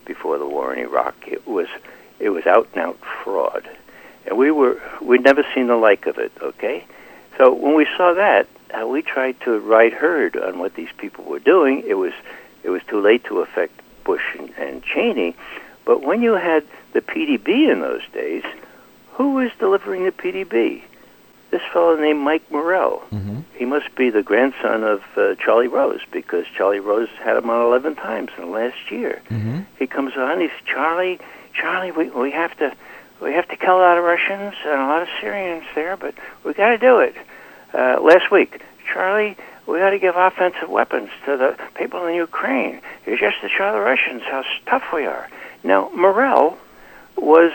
[0.04, 1.16] before the war in Iraq.
[1.26, 1.68] It was
[2.20, 3.68] it was out and out fraud,
[4.26, 6.32] and we were we'd never seen the like of it.
[6.40, 6.84] Okay,
[7.38, 11.24] so when we saw that, uh, we tried to ride herd on what these people
[11.24, 11.82] were doing.
[11.86, 12.12] It was
[12.62, 15.34] it was too late to affect Bush and, and Cheney,
[15.84, 18.42] but when you had the PDB in those days,
[19.12, 20.82] who was delivering the PDB?
[21.50, 23.02] This fellow named Mike Morell.
[23.10, 23.40] Mm-hmm.
[23.54, 27.64] He must be the grandson of uh, Charlie Rose because Charlie Rose had him on
[27.64, 29.22] 11 times in the last year.
[29.30, 29.60] Mm-hmm.
[29.78, 30.40] He comes on.
[30.40, 31.18] He's Charlie.
[31.54, 32.76] Charlie, we we have to
[33.20, 36.14] we have to kill a lot of Russians and a lot of Syrians there, but
[36.44, 37.16] we got to do it.
[37.72, 42.80] Uh, last week, Charlie, we got to give offensive weapons to the people in Ukraine.
[43.04, 45.28] It's just to show the Russians how tough we are.
[45.62, 46.56] Now, Morell
[47.16, 47.52] was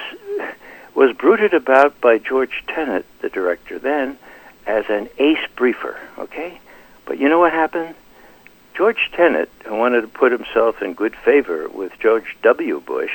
[0.93, 4.17] was brooded about by George Tenet, the director then,
[4.67, 5.97] as an ace briefer.
[6.19, 6.59] Okay,
[7.05, 7.95] but you know what happened?
[8.75, 12.79] George Tenet, who wanted to put himself in good favor with George W.
[12.79, 13.13] Bush,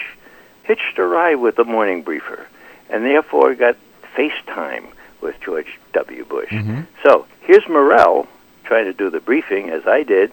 [0.64, 2.46] hitched a ride with the morning briefer,
[2.90, 3.77] and therefore got
[4.16, 4.87] FaceTime
[5.21, 6.25] with George W.
[6.25, 6.50] Bush.
[6.50, 6.87] Mhm.
[7.02, 8.27] So here's Morell
[8.64, 10.31] trying to do the briefing as I did,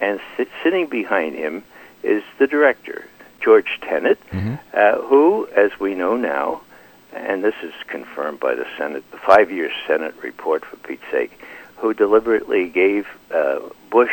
[0.00, 1.62] and sit, sitting behind him
[2.02, 3.04] is the director,
[3.40, 4.58] George Tenet, Mhm.
[4.74, 6.60] uh, who, as we know now,
[7.14, 11.32] and this is confirmed by the Senate, the five-year Senate report, for Pete's sake,
[11.78, 13.58] who deliberately gave uh,
[13.90, 14.12] Bush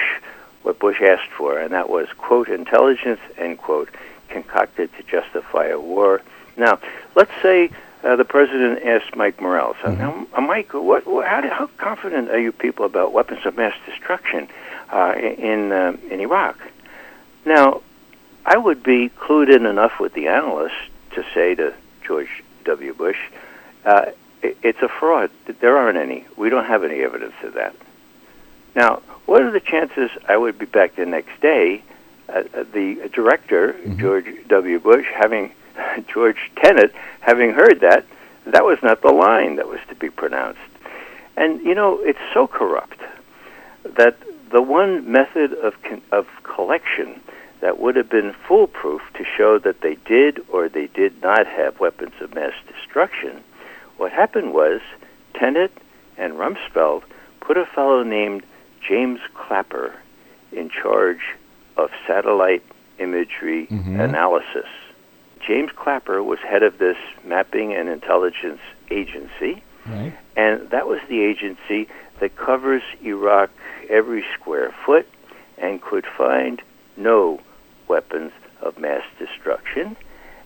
[0.63, 3.89] what Bush asked for, and that was, quote, intelligence, end quote,
[4.30, 6.21] concocted to justify a war.
[6.57, 6.80] Now,
[7.13, 7.69] let's say
[8.06, 11.68] uh, the president asked Mike Morell, so, now, uh, Mike, what, what, how, do- how
[11.78, 14.47] confident are you people about weapons of mass destruction
[14.91, 16.58] uh, in, uh, in Iraq?
[17.45, 17.82] Now,
[18.45, 20.74] I would be clued in enough with the analysts
[21.16, 21.74] to say to
[22.06, 22.93] George W.
[22.93, 23.18] Bush,
[23.86, 24.06] uh,
[24.43, 25.32] it's a fraud.
[25.60, 26.26] There aren't any.
[26.38, 27.76] We don't have any evidence of that.
[28.76, 31.82] Now, what are the chances I would be back the next day?
[32.30, 34.80] Uh, uh, the director, George W.
[34.80, 35.51] Bush, having
[36.07, 38.05] George Tenet, having heard that,
[38.45, 40.59] that was not the line that was to be pronounced.
[41.38, 42.99] And you know, it's so corrupt
[43.84, 44.17] that
[44.51, 47.19] the one method of con- of collection
[47.61, 51.80] that would have been foolproof to show that they did or they did not have
[51.80, 53.43] weapons of mass destruction,
[53.97, 54.82] what happened was
[55.34, 55.71] Tenet
[56.17, 57.03] and Rumsfeld
[57.39, 58.43] put a fellow named
[58.88, 59.93] James Clapper
[60.51, 61.36] in charge
[61.78, 62.63] of satellite
[62.99, 63.99] imagery mm-hmm.
[63.99, 64.67] analysis.
[65.47, 70.13] James Clapper was head of this mapping and intelligence agency, Right.
[70.35, 71.87] and that was the agency
[72.19, 73.49] that covers Iraq
[73.89, 75.07] every square foot
[75.57, 76.61] and could find
[76.97, 77.39] no
[77.87, 78.31] weapons
[78.61, 79.95] of mass destruction.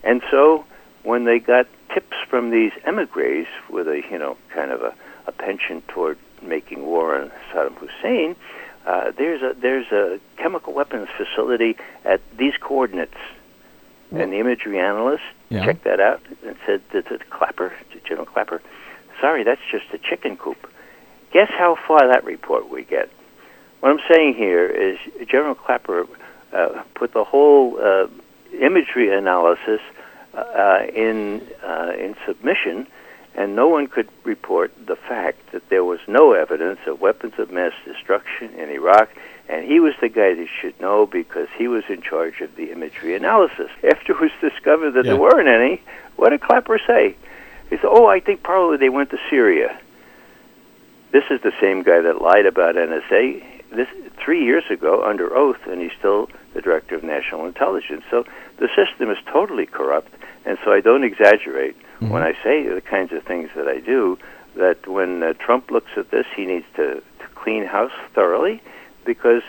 [0.04, 0.66] And so
[1.04, 4.94] when they got tips from these emigres with a, you know, kind of a,
[5.28, 8.36] a penchant toward making war on Saddam Hussein,
[8.86, 13.18] uh, there's a there's a chemical weapons facility at these coordinates.
[14.12, 15.66] And the imagery analyst Yeah.
[15.66, 18.62] checked that out and said to, to Clapper, to General Clapper,
[19.22, 20.72] sorry, that's just a chicken coop.
[21.32, 23.10] Guess how far that report we get?
[23.82, 24.98] What I'm saying here is
[25.28, 26.08] General Clapper
[26.54, 28.08] uh, put the whole uh,
[28.60, 29.80] imagery analysis
[30.34, 32.88] uh, in uh, in submission,
[33.36, 37.52] and no one could report the fact that there was no evidence of weapons of
[37.52, 39.10] mass destruction in Iraq,
[39.50, 42.72] and he was the guy that should know because he was in charge of the
[42.72, 43.70] imagery analysis.
[43.84, 45.14] After it was discovered that Yeah.
[45.14, 45.82] there weren't any,
[46.16, 47.16] what did Clapper say?
[47.70, 49.78] He said, "Oh, I think probably they went to Syria."
[51.12, 53.88] This is the same guy that lied about NSA this
[54.18, 58.04] three years ago under oath, and he's still the director of national intelligence.
[58.12, 58.26] So
[58.58, 60.14] the system is totally corrupt,
[60.46, 64.18] and so I don't exaggerate when I say the kinds of things that I do.
[64.56, 68.62] That when uh, Trump looks at this, he needs to, to clean house thoroughly
[69.06, 69.44] because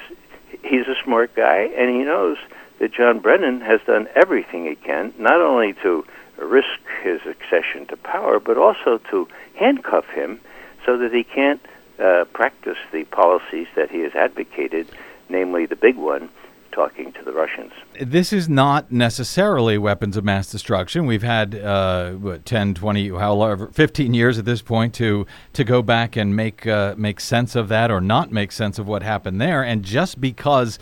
[0.62, 2.36] he's a smart guy and he knows
[2.78, 6.04] that John Brennan has done everything he can, not only to
[6.38, 10.40] risk his accession to power, but also to handcuff him
[10.86, 11.60] so that he can't
[11.98, 14.88] uh, practice the policies that he has advocated,
[15.28, 16.30] namely the big one,
[16.72, 17.72] talking to the Russians.
[18.00, 21.06] This is not necessarily weapons of mass destruction.
[21.06, 25.82] We've had uh, what, 10, 20, however, 15 years at this point to to go
[25.82, 29.40] back and make uh, make sense of that or not make sense of what happened
[29.40, 29.62] there.
[29.62, 30.78] And just because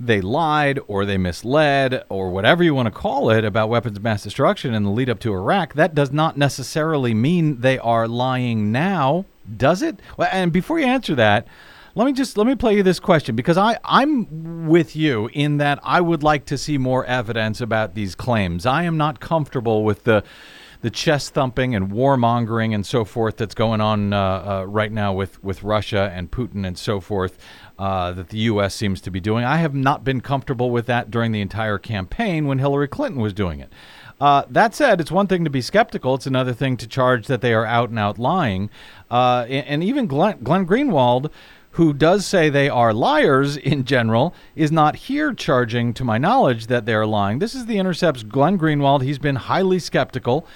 [0.00, 4.02] they lied or they misled or whatever you want to call it about weapons of
[4.02, 8.08] mass destruction in the lead up to Iraq, that does not necessarily mean they are
[8.08, 9.26] lying now,
[9.56, 10.00] does it?
[10.32, 11.46] And before you answer that,
[12.00, 15.58] let me just let me play you this question because I I'm with you in
[15.58, 18.64] that I would like to see more evidence about these claims.
[18.64, 20.24] I am not comfortable with the
[20.80, 25.12] the chest thumping and warmongering and so forth that's going on uh, uh, right now
[25.12, 27.36] with, with Russia and Putin and so forth
[27.78, 28.74] uh, that the U.S.
[28.74, 29.44] seems to be doing.
[29.44, 33.34] I have not been comfortable with that during the entire campaign when Hillary Clinton was
[33.34, 33.70] doing it.
[34.18, 36.14] Uh, that said, it's one thing to be skeptical.
[36.14, 38.70] It's another thing to charge that they are out and out lying.
[39.10, 41.30] Uh, and, and even Glenn, Glenn Greenwald,
[41.72, 46.66] who does say they are liars in general, is not here charging, to my knowledge,
[46.66, 47.38] that they are lying.
[47.38, 49.02] This is The Intercept's Glenn Greenwald.
[49.02, 50.46] He's been highly skeptical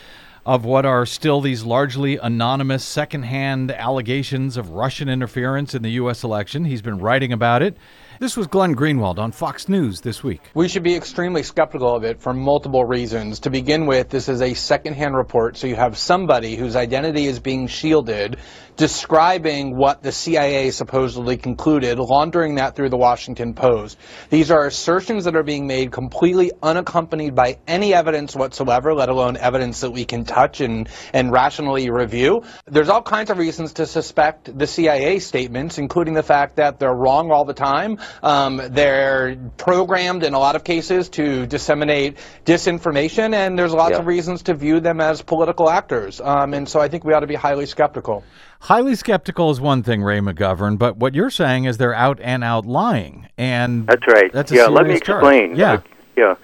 [0.47, 6.23] of what are still these largely anonymous secondhand allegations of Russian interference in the U.S.
[6.23, 6.67] election.
[6.67, 7.77] He's been writing about it.
[8.21, 10.43] This was Glenn Greenwald on Fox News this week.
[10.55, 13.41] We should be extremely skeptical of it for multiple reasons.
[13.41, 17.41] To begin with, this is a secondhand report, so you have somebody whose identity is
[17.41, 18.39] being shielded
[18.77, 23.99] describing what the CIA supposedly concluded, laundering that through the Washington Post.
[24.31, 29.37] These are assertions that are being made completely unaccompanied by any evidence whatsoever, let alone
[29.37, 32.43] evidence that we can touch and, and rationally review.
[32.67, 36.95] There's all kinds of reasons to suspect the CIA statements, including the fact that they're
[36.95, 37.99] wrong all the time.
[38.23, 43.99] Um, they're programmed in a lot of cases to disseminate disinformation, and there's lots Yeah.
[43.99, 46.21] of reasons to view them as political actors.
[46.21, 48.25] Um, and so I think we ought to be highly skeptical.
[48.61, 52.43] Highly skeptical is one thing, Ray McGovern, but what you're saying is they're out and
[52.43, 54.33] out lying, and That's right.
[54.33, 55.23] That's yeah, let me charge.
[55.23, 55.57] explain.
[55.57, 55.81] Yeah, Uh,
[56.17, 56.35] yeah.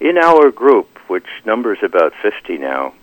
[0.00, 2.94] In our group, which numbers about 50 now,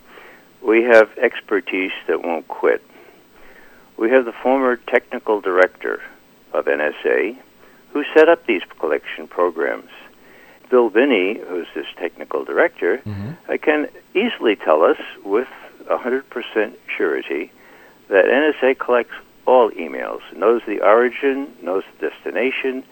[0.62, 2.82] we have expertise that won't quit.
[3.98, 6.02] We have the former technical director
[6.54, 7.38] of NSA,
[7.92, 9.90] who set up these collection programs.
[10.70, 13.02] Bill Binney, who's this technical director,
[13.48, 15.48] uh, can easily tell us with
[15.88, 17.52] 100% surety
[18.10, 22.84] that NSA collects all emails, knows the origin, knows the destination.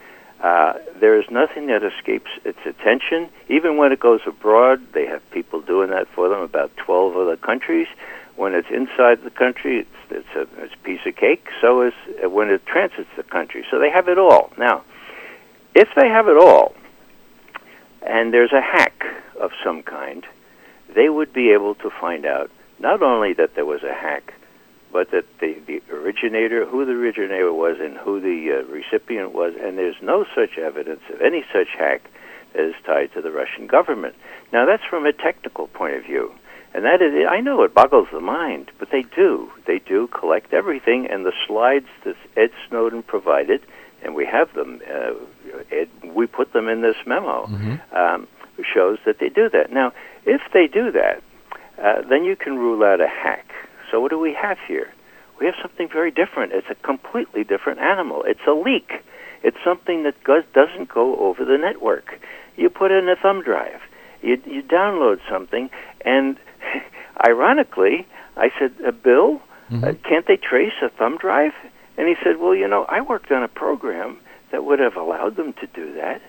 [0.41, 3.29] Uh, there is nothing that escapes its attention.
[3.49, 7.37] Even when it goes abroad, they have people doing that for them, about 12 other
[7.37, 7.87] countries.
[8.35, 11.47] When it's inside the country, it's, it's, a, it's a piece of cake.
[11.61, 11.93] So is
[12.23, 13.65] uh, when it transits the country.
[13.71, 14.51] So they have it all.
[14.57, 14.83] Now,
[15.75, 16.75] if they have it all,
[18.01, 19.05] and there's a hack
[19.39, 20.25] of some kind,
[20.93, 24.33] they would be able to find out not only that there was a hack,
[24.93, 29.53] but that the, the originator, who the originator was, and who the uh, recipient was,
[29.59, 32.03] and there's no such evidence of any such hack
[32.53, 34.15] that is tied to the Russian government.
[34.53, 36.31] Now, that's from a technical point of view.
[36.75, 39.49] And that is, I know it boggles the mind, but they do.
[39.65, 43.61] They do collect everything, and the slides that Ed Snowden provided,
[44.03, 45.13] and we have them, uh,
[45.71, 47.45] Ed, we put them in this memo,
[47.91, 48.27] um,
[48.73, 49.71] shows that they do that.
[49.71, 49.91] Now,
[50.25, 51.23] if they do that,
[51.81, 53.47] uh, then you can rule out a hack.
[53.93, 54.91] So what do we have here?
[55.39, 56.51] We have something very different.
[56.51, 58.23] It's a completely different animal.
[58.25, 58.91] It's a leak.
[59.43, 62.19] It's something that goes, doesn't go over the network.
[62.57, 63.81] You put in a thumb drive.
[64.23, 65.69] You, you download something,
[66.03, 66.37] and
[67.27, 69.41] ironically, I said, uh, Bill,
[69.71, 71.51] uh, can't they trace a thumb drive?
[71.95, 74.17] And he said, Well, you know, I worked on a program
[74.51, 76.21] that would have allowed them to do that.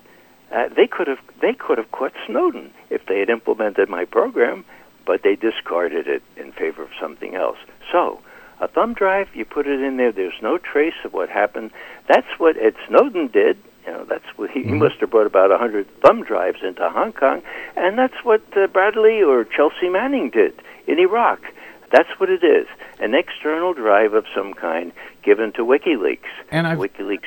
[0.52, 4.64] Uh, they could have they could have caught Snowden if they had implemented my program,
[5.06, 7.58] but they discarded it in favor of something else.
[7.92, 8.20] So,
[8.60, 10.12] a thumb drive, you put it in there.
[10.12, 11.70] There's no trace of what happened.
[12.08, 13.58] That's what Ed Snowden did.
[13.86, 16.88] You know, that's what he, he must have brought about a hundred thumb drives into
[16.88, 17.42] Hong Kong,
[17.76, 20.54] and that's what uh, Bradley or Chelsea Manning did
[20.86, 21.40] in Iraq.
[21.92, 22.66] That's what it is
[23.00, 24.90] an external drive of some kind
[25.22, 26.20] given to WikiLeaks.
[26.50, 27.26] And I've- WikiLeaks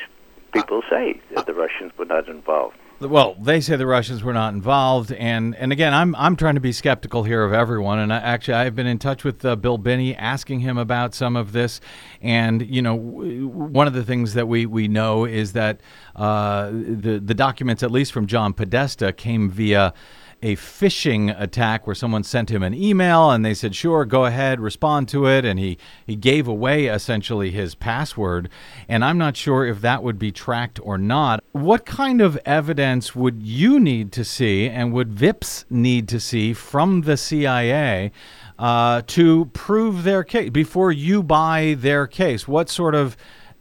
[0.54, 2.78] people say that the Russians were not involved.
[3.00, 6.62] Well, they say the Russians were not involved, and and again, I'm I'm trying to
[6.62, 8.00] be skeptical here of everyone.
[8.00, 11.36] And I, actually, I've been in touch with uh, Bill Binney, asking him about some
[11.36, 11.80] of this.
[12.24, 15.80] And you know, w- one of the things that we we know is that
[16.16, 19.94] uh, the the documents, at least from John Podesta, came via
[20.42, 24.60] a phishing attack where someone sent him an email and they said, sure, go ahead,
[24.60, 25.46] respond to it.
[25.46, 28.50] And he, he gave away essentially his password.
[28.88, 31.44] And I'm not sure if that would be tracked or not.
[31.52, 36.54] What kind of evidence would you need to see and would VIPS need to see
[36.54, 38.12] from the CIA?
[38.60, 43.16] Uh, to prove their case before you buy their case, what sort of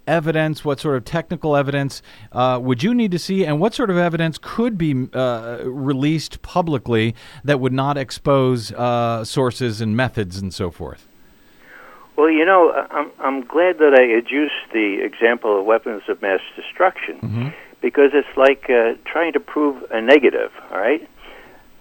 [0.07, 2.03] evidence, what sort of technical evidence
[2.33, 6.43] uh, would you need to see, and what sort of evidence could be uh, released
[6.43, 11.07] publicly that would not expose uh, sources and methods and so forth?
[12.17, 16.41] Well, you know, I'm I'm glad that I adduced the example of weapons of mass
[16.57, 17.53] destruction
[17.83, 20.51] because it's like uh, trying to prove a negative.
[20.71, 21.07] All right.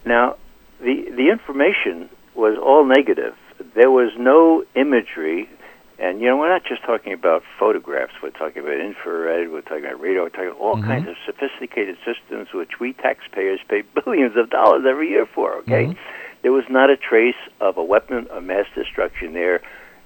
[0.05, 0.35] Now,
[0.81, 3.33] the the information was all negative.
[3.75, 5.49] There was no imagery,
[5.97, 8.13] and you know, we're not just talking about photographs.
[8.21, 9.51] We're talking about infrared.
[9.51, 10.23] We're talking about radar.
[10.23, 10.87] We're talking about all mm-hmm.
[10.87, 15.55] kinds of sophisticated systems which we taxpayers pay billions of dollars every year for.
[15.57, 15.85] Okay.
[15.85, 15.99] Mm-hmm.
[16.41, 19.61] There was not a trace of a weapon of mass destruction there.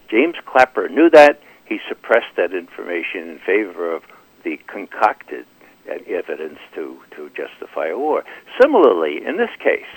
[0.10, 1.42] James Clapper knew that.
[1.66, 4.04] He suppressed that information in favor of
[4.44, 5.46] the concocted
[6.08, 8.24] evidence to, to justify a war.
[8.62, 9.90] Similarly, in this case,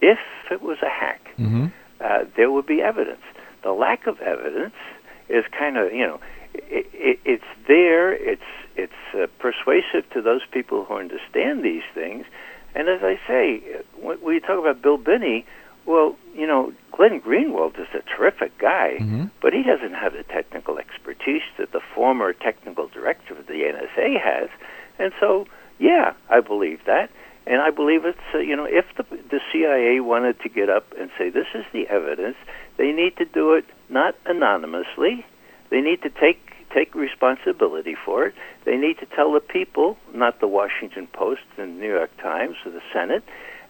[0.00, 0.18] if
[0.50, 1.66] it was a hack, mm-hmm.
[2.00, 3.22] uh, there would be evidence.
[3.64, 4.74] The lack of evidence
[5.28, 6.20] is kind of, you know,
[6.54, 8.12] it, it, it's there.
[8.12, 8.42] It's
[8.76, 12.26] it's uh, persuasive to those people who understand these things.
[12.74, 13.62] And as I say,
[14.00, 15.46] when, you talk about Bill Binney,
[15.86, 18.96] well, you know, Glenn Greenwald is a terrific guy,
[19.40, 24.20] but he doesn't have the technical expertise that the former technical director of the NSA
[24.20, 24.48] has.
[24.98, 25.46] And so,
[25.78, 27.10] yeah, I believe that.
[27.46, 30.86] And I believe it's, uh, you know, if the, the CIA wanted to get up
[30.98, 32.36] and say, this is the evidence,
[32.76, 35.24] they need to do it not anonymously.
[35.70, 36.40] They need to take
[36.74, 38.34] take responsibility for it.
[38.64, 42.72] They need to tell the people, not the Washington Post and New York Times or
[42.72, 43.22] the Senate,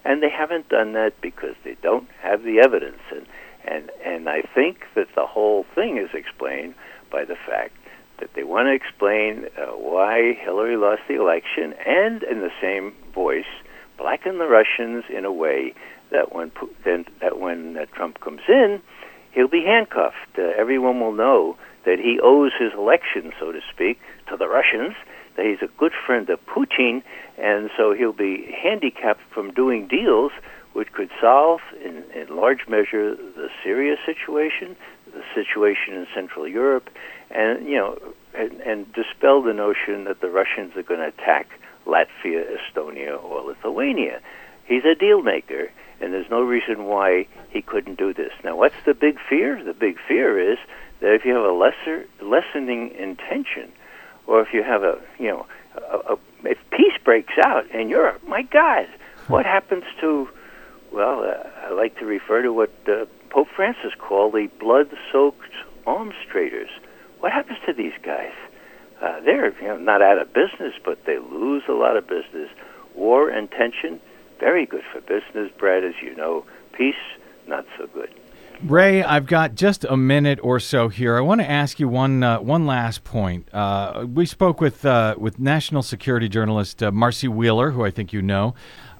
[0.06, 3.02] and they haven't done that because they don't have the evidence.
[3.10, 3.26] And
[3.64, 6.74] and and I think that the whole thing is explained
[7.10, 7.76] by the fact
[8.20, 12.94] that they want to explain uh, why Hillary lost the election, and in the same
[13.14, 13.44] voice,
[13.98, 15.74] blacken the Russians in a way
[16.10, 16.52] that when
[16.84, 18.80] then that when uh, Trump comes in,
[19.34, 20.38] he'll be handcuffed.
[20.38, 24.94] Uh, everyone will know that he owes his election, so to speak, to the Russians.
[25.36, 27.02] That he's a good friend of Putin,
[27.36, 30.32] and so he'll be handicapped from doing deals
[30.74, 34.76] which could solve, in, in large measure, the Syria situation,
[35.06, 36.90] the situation in Central Europe,
[37.30, 37.96] and you know,
[38.34, 41.48] and, and dispel the notion that the Russians are going to attack
[41.86, 44.20] Latvia, Estonia, or Lithuania.
[44.66, 45.70] He's a deal maker,
[46.04, 48.32] and there's no reason why he couldn't do this.
[48.44, 49.62] Now, what's the big fear?
[49.62, 50.58] The big fear is
[51.00, 53.72] that if you have a lesser lessening intention,
[54.26, 55.46] or if you have a you know,
[55.76, 58.86] a, a, if peace breaks out in Europe, my God,
[59.28, 60.28] what happens to?
[60.92, 65.50] Well, uh, I like to refer to what uh, Pope Francis called the blood-soaked
[65.86, 66.70] alms traders.
[67.18, 68.32] What happens to these guys?
[69.02, 72.48] Uh, they're you know, not out of business, but they lose a lot of business.
[72.94, 74.00] War and tension,
[74.44, 76.44] very good for business, Brad, as you know.
[76.74, 76.94] Peace,
[77.46, 78.10] not so good.
[78.62, 81.16] Ray, I've got just a minute or so here.
[81.16, 83.48] I want to ask you one uh, one last point.
[83.54, 88.12] Uh, we spoke with uh, with national security journalist uh, Marcy Wheeler, who I think
[88.12, 88.54] you know,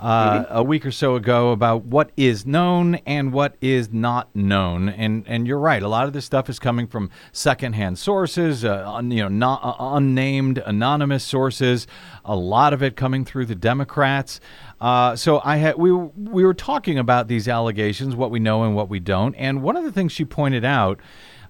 [0.05, 0.57] uh, mm-hmm.
[0.57, 4.90] a week or so ago about what is known and what is not known.
[4.90, 5.82] And and you're right.
[5.82, 9.96] A lot of this stuff is coming from secondhand sources, uh, you know, not, uh,
[9.96, 11.86] unnamed, anonymous sources.
[12.22, 14.40] A lot of it coming through the Democrats.
[14.78, 18.76] Uh, so I had we we were talking about these allegations, what we know and
[18.76, 19.34] what we don't.
[19.36, 21.00] And one of the things she pointed out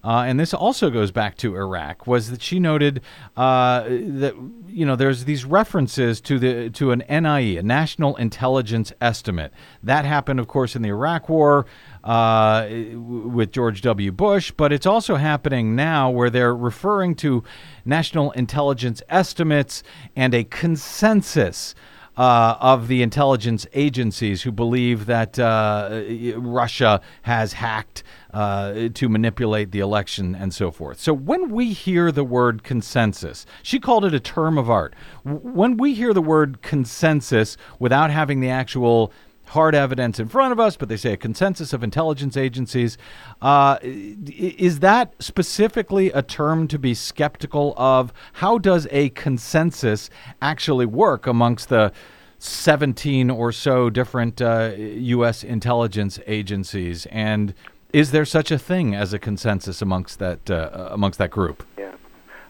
[0.04, 3.00] uh, and this also goes back to Iraq, was that she noted
[3.38, 4.34] uh, that
[4.68, 9.52] you know there's these references to the to an NIE, a National Intelligence Estimate.
[9.82, 11.64] That happened, of course, in the Iraq War
[12.04, 14.12] uh, with George W.
[14.12, 17.42] Bush, but it's also happening now where they're referring to
[17.86, 19.82] national intelligence estimates
[20.14, 21.74] and a consensus
[22.16, 26.02] uh, of the intelligence agencies who believe that uh,
[26.36, 28.02] Russia has hacked
[28.34, 30.98] uh, to manipulate the election and so forth.
[30.98, 34.94] So when we hear the word consensus, she called it a term of art.
[35.22, 39.12] When we hear the word consensus without having the actual
[39.48, 42.96] hard evidence in front of us, but they say a consensus of intelligence agencies.
[43.40, 48.12] Uh, is that specifically a term to be skeptical of?
[48.32, 50.10] How does a consensus
[50.40, 51.92] actually work amongst the
[52.38, 55.44] 17 or so different uh, U.S.
[55.44, 57.06] intelligence agencies?
[57.06, 57.54] And
[57.94, 61.64] is there such a thing as a consensus amongst that uh, amongst that group?
[61.78, 61.94] Yeah.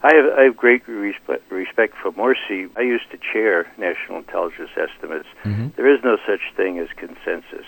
[0.02, 2.68] I have, I have great respect, respect for Marcy.
[2.76, 5.28] I used to chair National Intelligence Estimates.
[5.44, 5.68] Mm-hmm.
[5.76, 7.66] There is no such thing as consensus.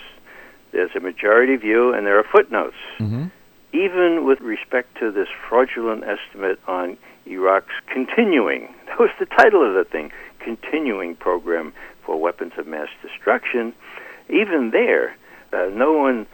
[0.71, 2.75] There's a majority view, and there are footnotes.
[2.99, 3.25] Mm-hmm.
[3.73, 9.73] Even with respect to this fraudulent estimate on Iraq's continuing, that was the title of
[9.73, 11.73] the thing, continuing program
[12.05, 13.73] for weapons of mass destruction,
[14.29, 15.15] even there,
[15.53, 16.27] uh, no one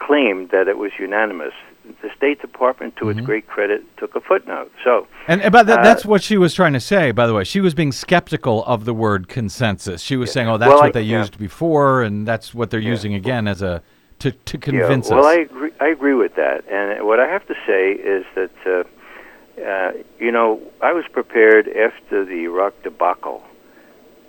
[0.00, 1.54] claimed that it was unanimous
[2.02, 3.18] the State Department, to mm-hmm.
[3.18, 4.70] its great credit, took a footnote.
[4.84, 7.10] So, and about that, uh, that's what she was trying to say.
[7.10, 10.02] By the way, she was being skeptical of the word consensus.
[10.02, 10.34] She was yeah.
[10.34, 11.20] saying, "Oh, that's well, what I, they yeah.
[11.20, 12.90] used before, and that's what they're yeah.
[12.90, 13.82] using again as a
[14.20, 15.70] to to convince well, us." Well, I agree.
[15.80, 16.64] I agree with that.
[16.68, 21.68] And what I have to say is that, uh, uh, you know, I was prepared
[21.68, 23.42] after the Iraq debacle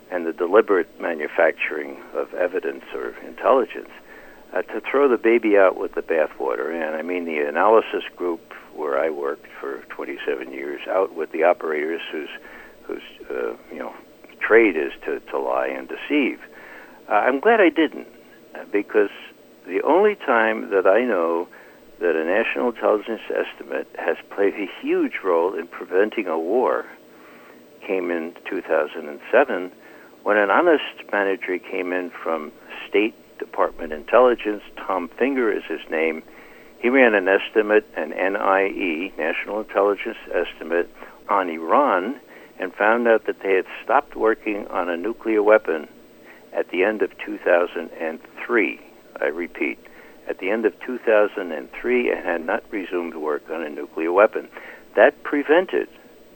[0.09, 3.89] and the deliberate manufacturing of evidence or intelligence
[4.53, 6.73] uh, to throw the baby out with the bathwater.
[6.73, 11.43] And I mean the analysis group where I worked for 27 years, out with the
[11.43, 12.29] operators whose
[12.83, 13.93] whose uh, you know
[14.39, 16.39] trade is to, to lie and deceive.
[17.07, 18.07] Uh, I'm glad I didn't,
[18.55, 19.09] uh, because
[19.67, 21.47] the only time that I know
[21.99, 26.85] that a national intelligence estimate has played a huge role in preventing a war
[27.85, 29.71] came in 2007
[30.23, 32.51] when an honest manager came in from
[32.87, 34.61] state Department Intelligence.
[34.77, 36.21] Tom Fingar is his name.
[36.79, 40.87] He ran an estimate, an NIE, National Intelligence Estimate,
[41.27, 42.19] on Iran
[42.59, 45.87] and found out that they had stopped working on a nuclear weapon
[46.53, 48.79] at the end of 2003.
[49.19, 49.79] I repeat,
[50.29, 54.47] at the end of 2003 and had not resumed work on a nuclear weapon.
[54.95, 55.87] That prevented,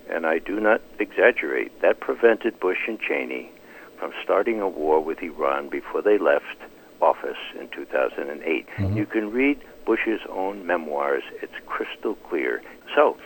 [0.09, 3.51] and I do not exaggerate, that prevented Bush and Cheney
[3.99, 6.57] from starting a war with Iran before they left
[7.01, 8.67] office in 2008.
[8.67, 8.97] Mm-hmm.
[8.97, 12.61] You can read Bush's own memoirs, it's crystal clear.
[12.95, 13.17] So,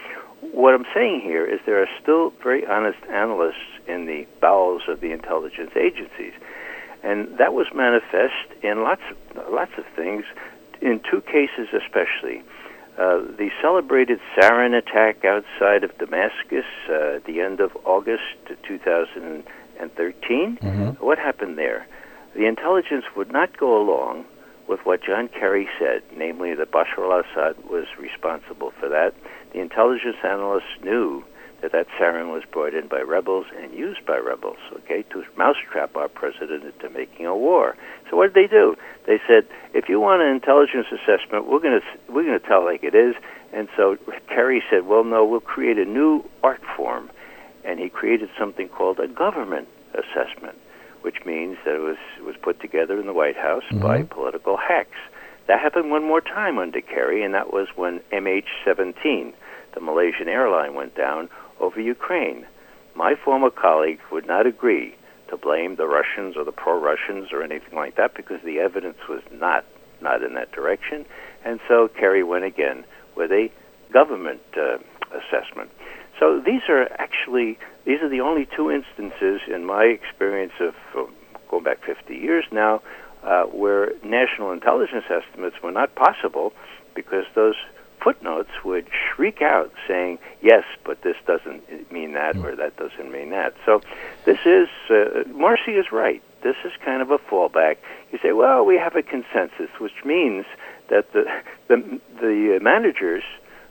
[0.51, 5.01] what I'm saying here is there are still very honest analysts in the bowels of
[5.01, 6.34] the intelligence agencies.
[7.03, 9.17] And that was manifest in lots of,
[9.51, 10.26] lots of things,
[10.82, 12.43] in two cases especially.
[12.97, 18.24] Uh, the celebrated sarin attack outside of Damascus uh, at the end of August
[18.67, 20.57] 2013.
[20.57, 21.03] Mm-hmm.
[21.03, 21.88] What happened there?
[22.36, 24.26] The intelligence would not go along
[24.68, 29.14] with what John Kerry said, namely that Bashar al-Assad was responsible for that.
[29.52, 31.24] The intelligence analysts knew
[31.62, 35.96] that that sarin was brought in by rebels and used by rebels, okay, to mousetrap
[35.98, 37.76] our president into making a war.
[38.10, 38.76] So what did they do?
[39.08, 42.64] They said, if you want an intelligence assessment, we're going to we're going to tell
[42.64, 43.16] like it is,
[43.52, 47.10] And so Kerry said, well, no, we'll create a new art form.
[47.66, 50.58] And he created something called a government assessment,
[51.02, 53.82] which means that it was, was put together in the White House mm-hmm.
[53.82, 54.97] by political hacks.
[55.47, 59.34] That happened one more time under Kerry, and that was when MH17,
[59.74, 61.30] the Malaysian airline, went down
[61.60, 62.45] over Ukraine.
[62.95, 64.95] My former colleague would not agree
[65.30, 69.22] to blame the Russians or the pro-Russians or anything like that because the evidence was
[69.32, 69.66] not
[70.02, 71.06] not in that direction,
[71.43, 72.86] and so Kerry went again
[73.18, 73.50] with a
[73.91, 74.78] government uh,
[75.12, 75.70] assessment.
[76.20, 77.58] So these are actually
[77.90, 81.10] these are the only two instances in my experience of uh,
[81.50, 82.84] going back 50 years now
[83.24, 86.54] uh, where national intelligence estimates were not possible
[86.94, 87.56] because those
[88.00, 93.32] footnotes would shriek out saying, yes, but this doesn't mean that or that doesn't mean
[93.32, 93.56] that.
[93.66, 93.82] So
[94.24, 96.22] this is, uh, Marcy is right.
[96.44, 97.78] This is kind of a fallback.
[98.12, 100.46] You say, well, we have a consensus, which means
[100.92, 101.26] that the,
[101.68, 103.24] the, the managers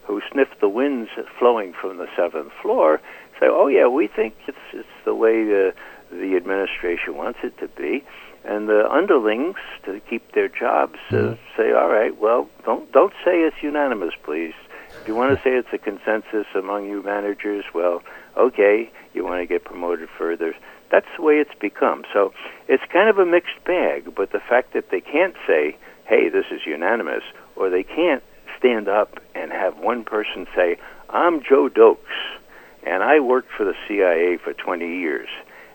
[0.09, 2.99] who sniff the winds flowing from the seventh floor
[3.41, 5.75] say, oh, yeah, we think it's, it's the way the,
[6.11, 8.05] the administration wants it to be
[8.45, 11.35] and the underlings to keep their jobs uh, mm-hmm.
[11.57, 14.55] say, "All right, well, don't don't say it's unanimous, please.
[15.01, 18.03] If you want to say it's a consensus among you managers, well,
[18.37, 20.55] okay, you want to get promoted further.
[20.91, 22.05] That's the way it's become.
[22.13, 22.33] So
[22.69, 24.15] it's kind of a mixed bag.
[24.15, 25.77] But the fact that they can't say,
[26.07, 27.25] "Hey, this is unanimous,"
[27.57, 28.23] or they can't
[28.59, 30.79] stand up and have one person say,
[31.11, 32.39] "I'm Joe Doakes."
[32.87, 35.29] And I worked for the CIA for 20 years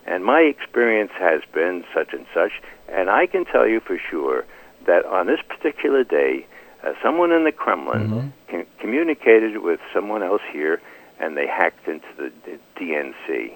[0.06, 2.52] and my experience has been such and such,
[2.88, 4.44] and I can tell you for sure
[4.86, 6.46] that on this particular day,
[6.82, 8.28] uh, someone in the Kremlin mm-hmm.
[8.50, 10.82] com- communicated with someone else here,
[11.18, 13.54] and they hacked into the, the DNC.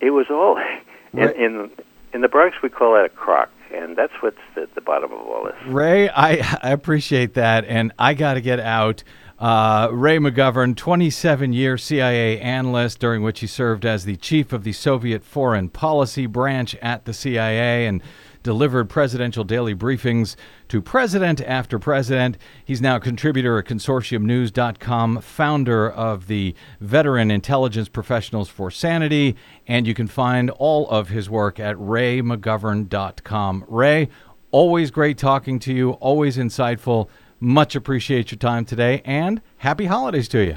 [0.00, 0.58] It was all
[1.12, 1.70] in, in
[2.14, 2.56] in the Bronx.
[2.62, 5.54] We call that a crock, and that's what's at the bottom of all this.
[5.66, 9.04] Ray, I, I appreciate that, and I got to get out.
[9.38, 14.62] Uh, Ray McGovern, 27 year CIA analyst, during which he served as the chief of
[14.62, 18.00] the Soviet Foreign Policy Branch at the CIA and
[18.44, 20.36] delivered presidential daily briefings
[20.68, 22.38] to president after president.
[22.64, 29.34] He's now a contributor at consortiumnews.com, founder of the Veteran Intelligence Professionals for Sanity,
[29.66, 33.64] and you can find all of his work at raymcgovern.com.
[33.66, 34.08] Ray,
[34.52, 37.08] always great talking to you, always insightful.
[37.44, 40.56] Much appreciate your time today, and happy holidays to you.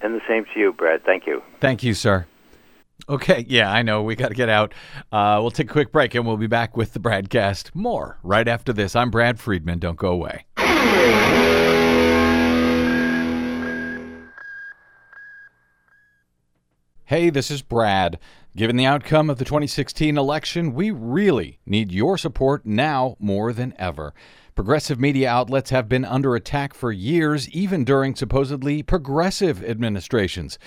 [0.00, 1.04] And the same to you, Brad.
[1.04, 1.42] Thank you.
[1.60, 2.24] Thank you, sir.
[3.10, 4.02] Okay, yeah, I know.
[4.02, 4.72] We got to get out.
[5.12, 8.48] Uh, we'll take a quick break and we'll be back with the BradCast more right
[8.48, 8.96] after this.
[8.96, 9.80] I'm Brad Friedman.
[9.80, 10.46] Don't go away.
[17.04, 18.18] Hey, this is Brad.
[18.56, 23.74] Given the outcome of the 2016 election, we really need your support now more than
[23.78, 24.14] ever.
[24.54, 30.60] Progressive media outlets have been under attack for years, even during supposedly progressive administrations.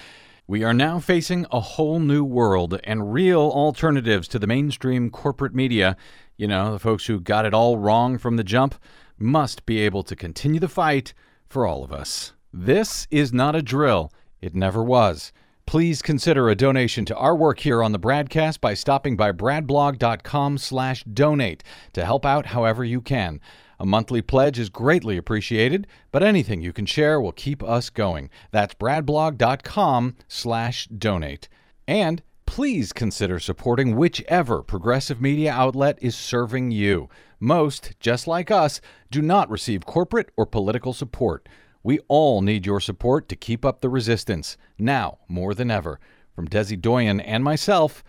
[0.45, 5.55] We are now facing a whole new world and real alternatives to the mainstream corporate
[5.55, 5.95] media.
[6.35, 8.75] You know, the folks who got it all wrong from the jump
[9.17, 11.13] must be able to continue the fight
[11.47, 12.33] for all of us.
[12.51, 14.11] This is not a drill.
[14.41, 15.31] It never was.
[15.65, 21.63] Please consider a donation to our work here on the BradCast by stopping by bradblog.com/donate
[21.93, 23.39] to help out however you can.
[23.79, 28.29] A monthly pledge is greatly appreciated, but anything you can share will keep us going.
[28.51, 31.49] That's bradblog.com/donate.
[31.87, 37.07] And please consider supporting whichever progressive media outlet is serving you.
[37.39, 41.47] Most, just like us, do not receive corporate or political support.
[41.83, 45.99] We all need your support to keep up the resistance, now more than ever.
[46.35, 48.03] From Desi Doyen and myself,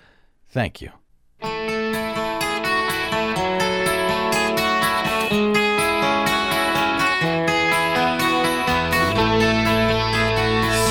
[0.49, 0.93] thank you.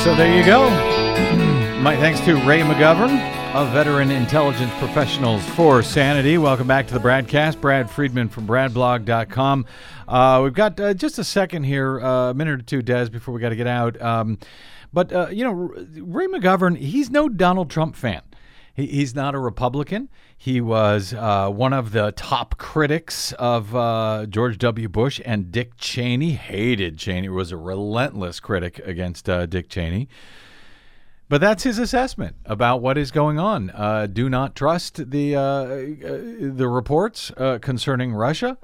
[0.07, 0.69] So there you go.
[1.81, 3.19] My thanks to Ray McGovern
[3.53, 6.37] of Veteran Intelligence Professionals for Sanity.
[6.37, 7.59] Welcome back to the BradCast.
[7.59, 9.65] Brad Friedman from bradblog.com.
[10.07, 13.33] Uh, we've got uh, just a second here, uh, a minute or two, Des, before
[13.33, 14.01] we got to get out.
[14.01, 14.37] Um,
[14.93, 18.21] but, uh, you know, Ray McGovern, he's no Donald Trump fan.
[18.77, 20.07] He, he's not a Republican.
[20.37, 24.87] He was uh, one of the top critics of uh, George W.
[24.87, 26.33] Bush and Dick Cheney.
[26.33, 27.27] Hated Cheney.
[27.27, 30.07] Was a relentless critic against uh, Dick Cheney.
[31.27, 33.71] But that's his assessment about what is going on.
[33.71, 35.77] Uh, do not trust the uh, uh,
[36.55, 38.57] the reports concerning Russia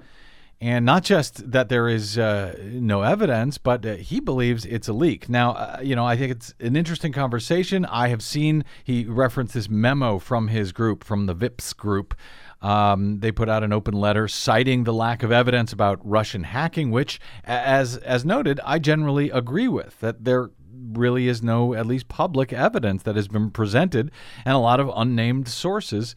[0.64, 4.94] And not just that there is uh, no evidence, but uh, he believes it's a
[4.94, 5.28] leak.
[5.28, 7.84] Now, uh, you know, I think it's an interesting conversation.
[7.84, 12.16] I have seen he referenced this memo from his group, from the VIPS group.
[12.62, 16.92] Um, they put out an open letter citing the lack of evidence about Russian hacking,
[16.92, 20.00] which, as as noted, I generally agree with.
[20.00, 20.50] That there
[20.94, 24.12] really is no, at least public evidence that has been presented,
[24.46, 26.16] and a lot of unnamed sources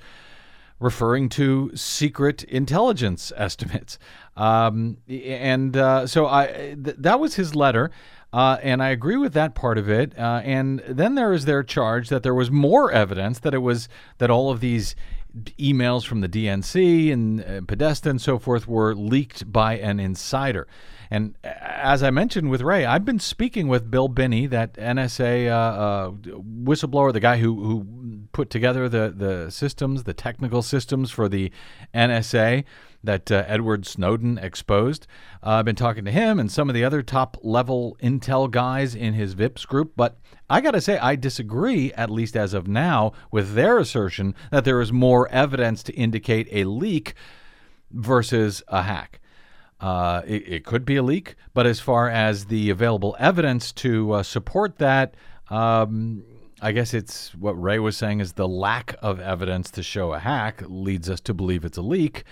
[0.79, 3.99] referring to secret intelligence estimates.
[4.37, 7.91] Um, and uh, so I th- that was his letter.
[8.33, 10.19] Uh, and I agree with that part of it.
[10.19, 13.89] Uh, and then there is their charge that there was more evidence that it was
[14.19, 14.95] that all of these
[15.59, 20.67] emails from the DNC and uh, Podesta and so forth were leaked by an insider.
[21.11, 25.53] And as I mentioned with Ray, I've been speaking with Bill Binney, that NSA uh,
[25.53, 27.87] uh, whistleblower, the guy who, who
[28.33, 31.53] put together the, the systems, the technical systems for the
[31.95, 32.65] NSA
[33.07, 35.07] that uh, Edward Snowden exposed.
[35.43, 38.95] Uh, I've been talking to him and some of the other top level intel guys
[38.95, 42.69] in his VIPS group, but I got to say, I disagree, at least as of
[42.69, 47.15] now, with their assertion that there is more evidence to indicate a leak
[47.91, 49.21] versus a hack.
[49.81, 54.13] Uh, it, it, could be a leak, but as far as the available evidence to
[54.13, 55.15] uh, support that,
[55.51, 56.25] um,
[56.63, 60.19] I guess it's what Ray was saying is the lack of evidence to show a
[60.19, 62.25] hack leads us to believe it's a leak.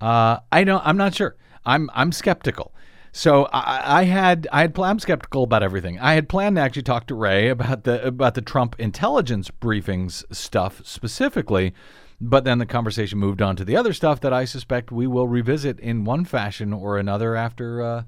[0.00, 0.84] Uh, I don't.
[0.86, 1.36] I'm not sure.
[1.66, 2.72] I'm I'm skeptical.
[3.12, 5.98] So I, I had I had I'm skeptical about everything.
[5.98, 10.24] I had planned to actually talk to Ray about the about the Trump intelligence briefings
[10.34, 11.74] stuff specifically,
[12.20, 15.26] but then the conversation moved on to the other stuff that I suspect we will
[15.26, 18.02] revisit in one fashion or another after uh,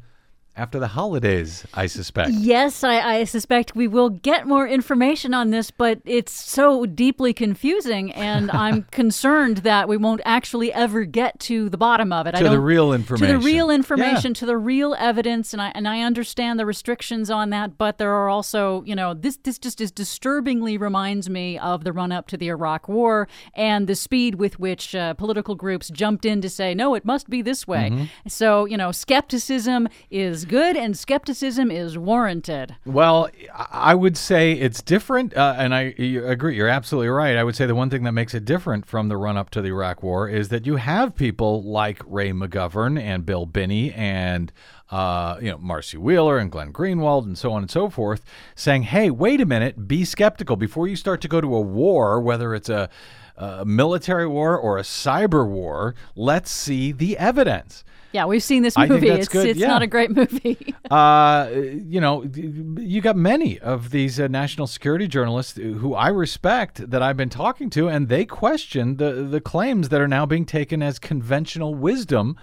[0.57, 2.33] after the holidays, I suspect.
[2.33, 7.33] Yes, I, I, suspect we will get more information on this, but it's so deeply
[7.33, 12.35] confusing, and I'm concerned that we won't actually ever get to the bottom of it.
[12.35, 13.29] To the real information.
[13.29, 14.41] To the real information, yeah.
[14.41, 18.13] to the real evidence, and I and I understand the restrictions on that, but there
[18.13, 22.27] are also, you know, this this just is disturbingly reminds me of the run up
[22.29, 26.51] to the Iraq War and the speed with which uh, political groups jumped in to
[26.51, 27.91] say no, it must be this way.
[27.93, 28.05] Mm-hmm.
[28.29, 32.75] So you know, skepticism is is good and skepticism is warranted.
[32.87, 36.57] Well, I would say it's different, uh, and I agree.
[36.57, 37.37] You're absolutely right.
[37.37, 39.61] I would say the one thing that makes it different from the run up to
[39.61, 44.51] the Iraq War is that you have people like Ray McGovern and Bill Binney and
[44.91, 48.25] uh, you know, Marcy Wheeler and Glenn Greenwald and so on and so forth,
[48.55, 52.21] saying, "Hey, wait a minute, be skeptical before you start to go to a war,
[52.21, 52.89] whether it's a,
[53.37, 55.95] a military war or a cyber war.
[56.17, 59.09] Let's see the evidence." Yeah, we've seen this movie.
[59.09, 59.47] it's good.
[59.47, 59.69] it's yeah.
[59.69, 60.75] not a great movie.
[60.91, 66.91] uh, you know, you got many of these uh, national security journalists who I respect
[66.91, 70.45] that I've been talking to, and they question the the claims that are now being
[70.45, 72.37] taken as conventional wisdom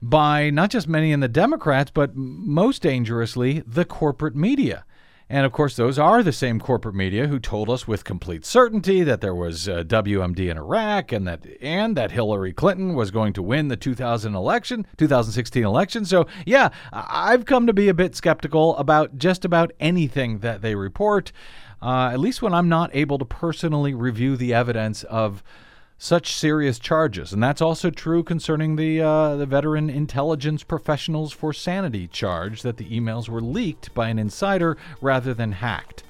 [0.00, 4.84] by not just many in the Democrats, but most dangerously the corporate media.
[5.34, 9.02] And of course, those are the same corporate media who told us with complete certainty
[9.02, 13.32] that there was uh, WMD in Iraq and that and that Hillary Clinton was going
[13.32, 16.04] to win the 2000 election, 2016 election.
[16.04, 20.76] So, yeah, I've come to be a bit skeptical about just about anything that they
[20.76, 21.32] report.
[21.82, 25.42] Uh, at least when I'm not able to personally review the evidence of
[26.04, 27.32] such serious charges.
[27.32, 32.76] And that's also true concerning the, uh, the veteran intelligence professionals for sanity charge that
[32.76, 36.02] the emails were leaked by an insider rather than hacked.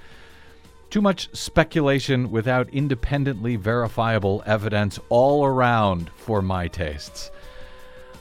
[0.90, 7.30] Too much speculation without independently verifiable evidence all around for my tastes.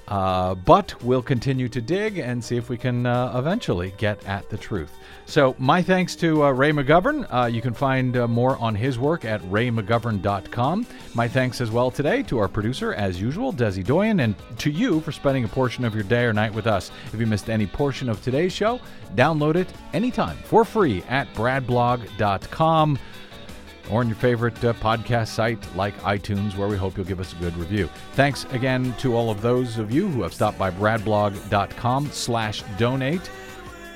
[0.07, 4.49] Uh, but we'll continue to dig and see if we can uh, eventually get at
[4.49, 4.91] the truth.
[5.25, 7.25] So, my thanks to uh, Ray McGovern.
[7.33, 10.85] Uh, you can find uh, more on his work at raymcgovern.com.
[11.13, 14.99] My thanks as well today to our producer, as usual, Desi Doyen, and to you
[14.99, 16.91] for spending a portion of your day or night with us.
[17.13, 18.81] If you missed any portion of today's show,
[19.15, 22.99] download it anytime for free at bradblog.com
[23.89, 27.33] or on your favorite uh, podcast site like iTunes, where we hope you'll give us
[27.33, 27.89] a good review.
[28.13, 33.29] Thanks again to all of those of you who have stopped by bradblog.com slash donate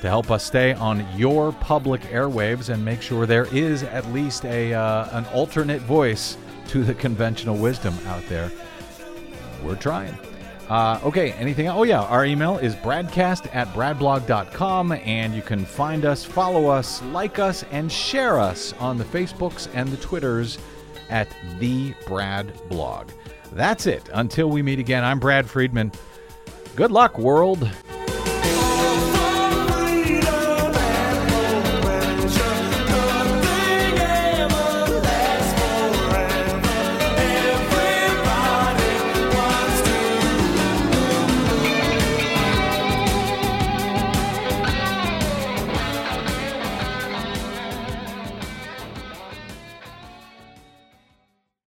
[0.02, 4.46] to help us stay on your public airwaves and make sure there is at least
[4.46, 8.52] a uh, an alternate voice to the conventional wisdom out there.
[9.64, 10.18] We're trying.
[10.70, 11.70] Uh, okay, anything?
[11.70, 17.02] Oh, yeah, our email is bradcast at bradblog.com, and you can find us, follow us,
[17.04, 20.58] like us, and share us on the Facebooks and the Twitters
[21.10, 23.10] at The Brad Blog.
[23.54, 24.10] That's it.
[24.14, 25.92] Until we meet again, I'm Brad Friedman.
[26.76, 27.70] Good luck, world.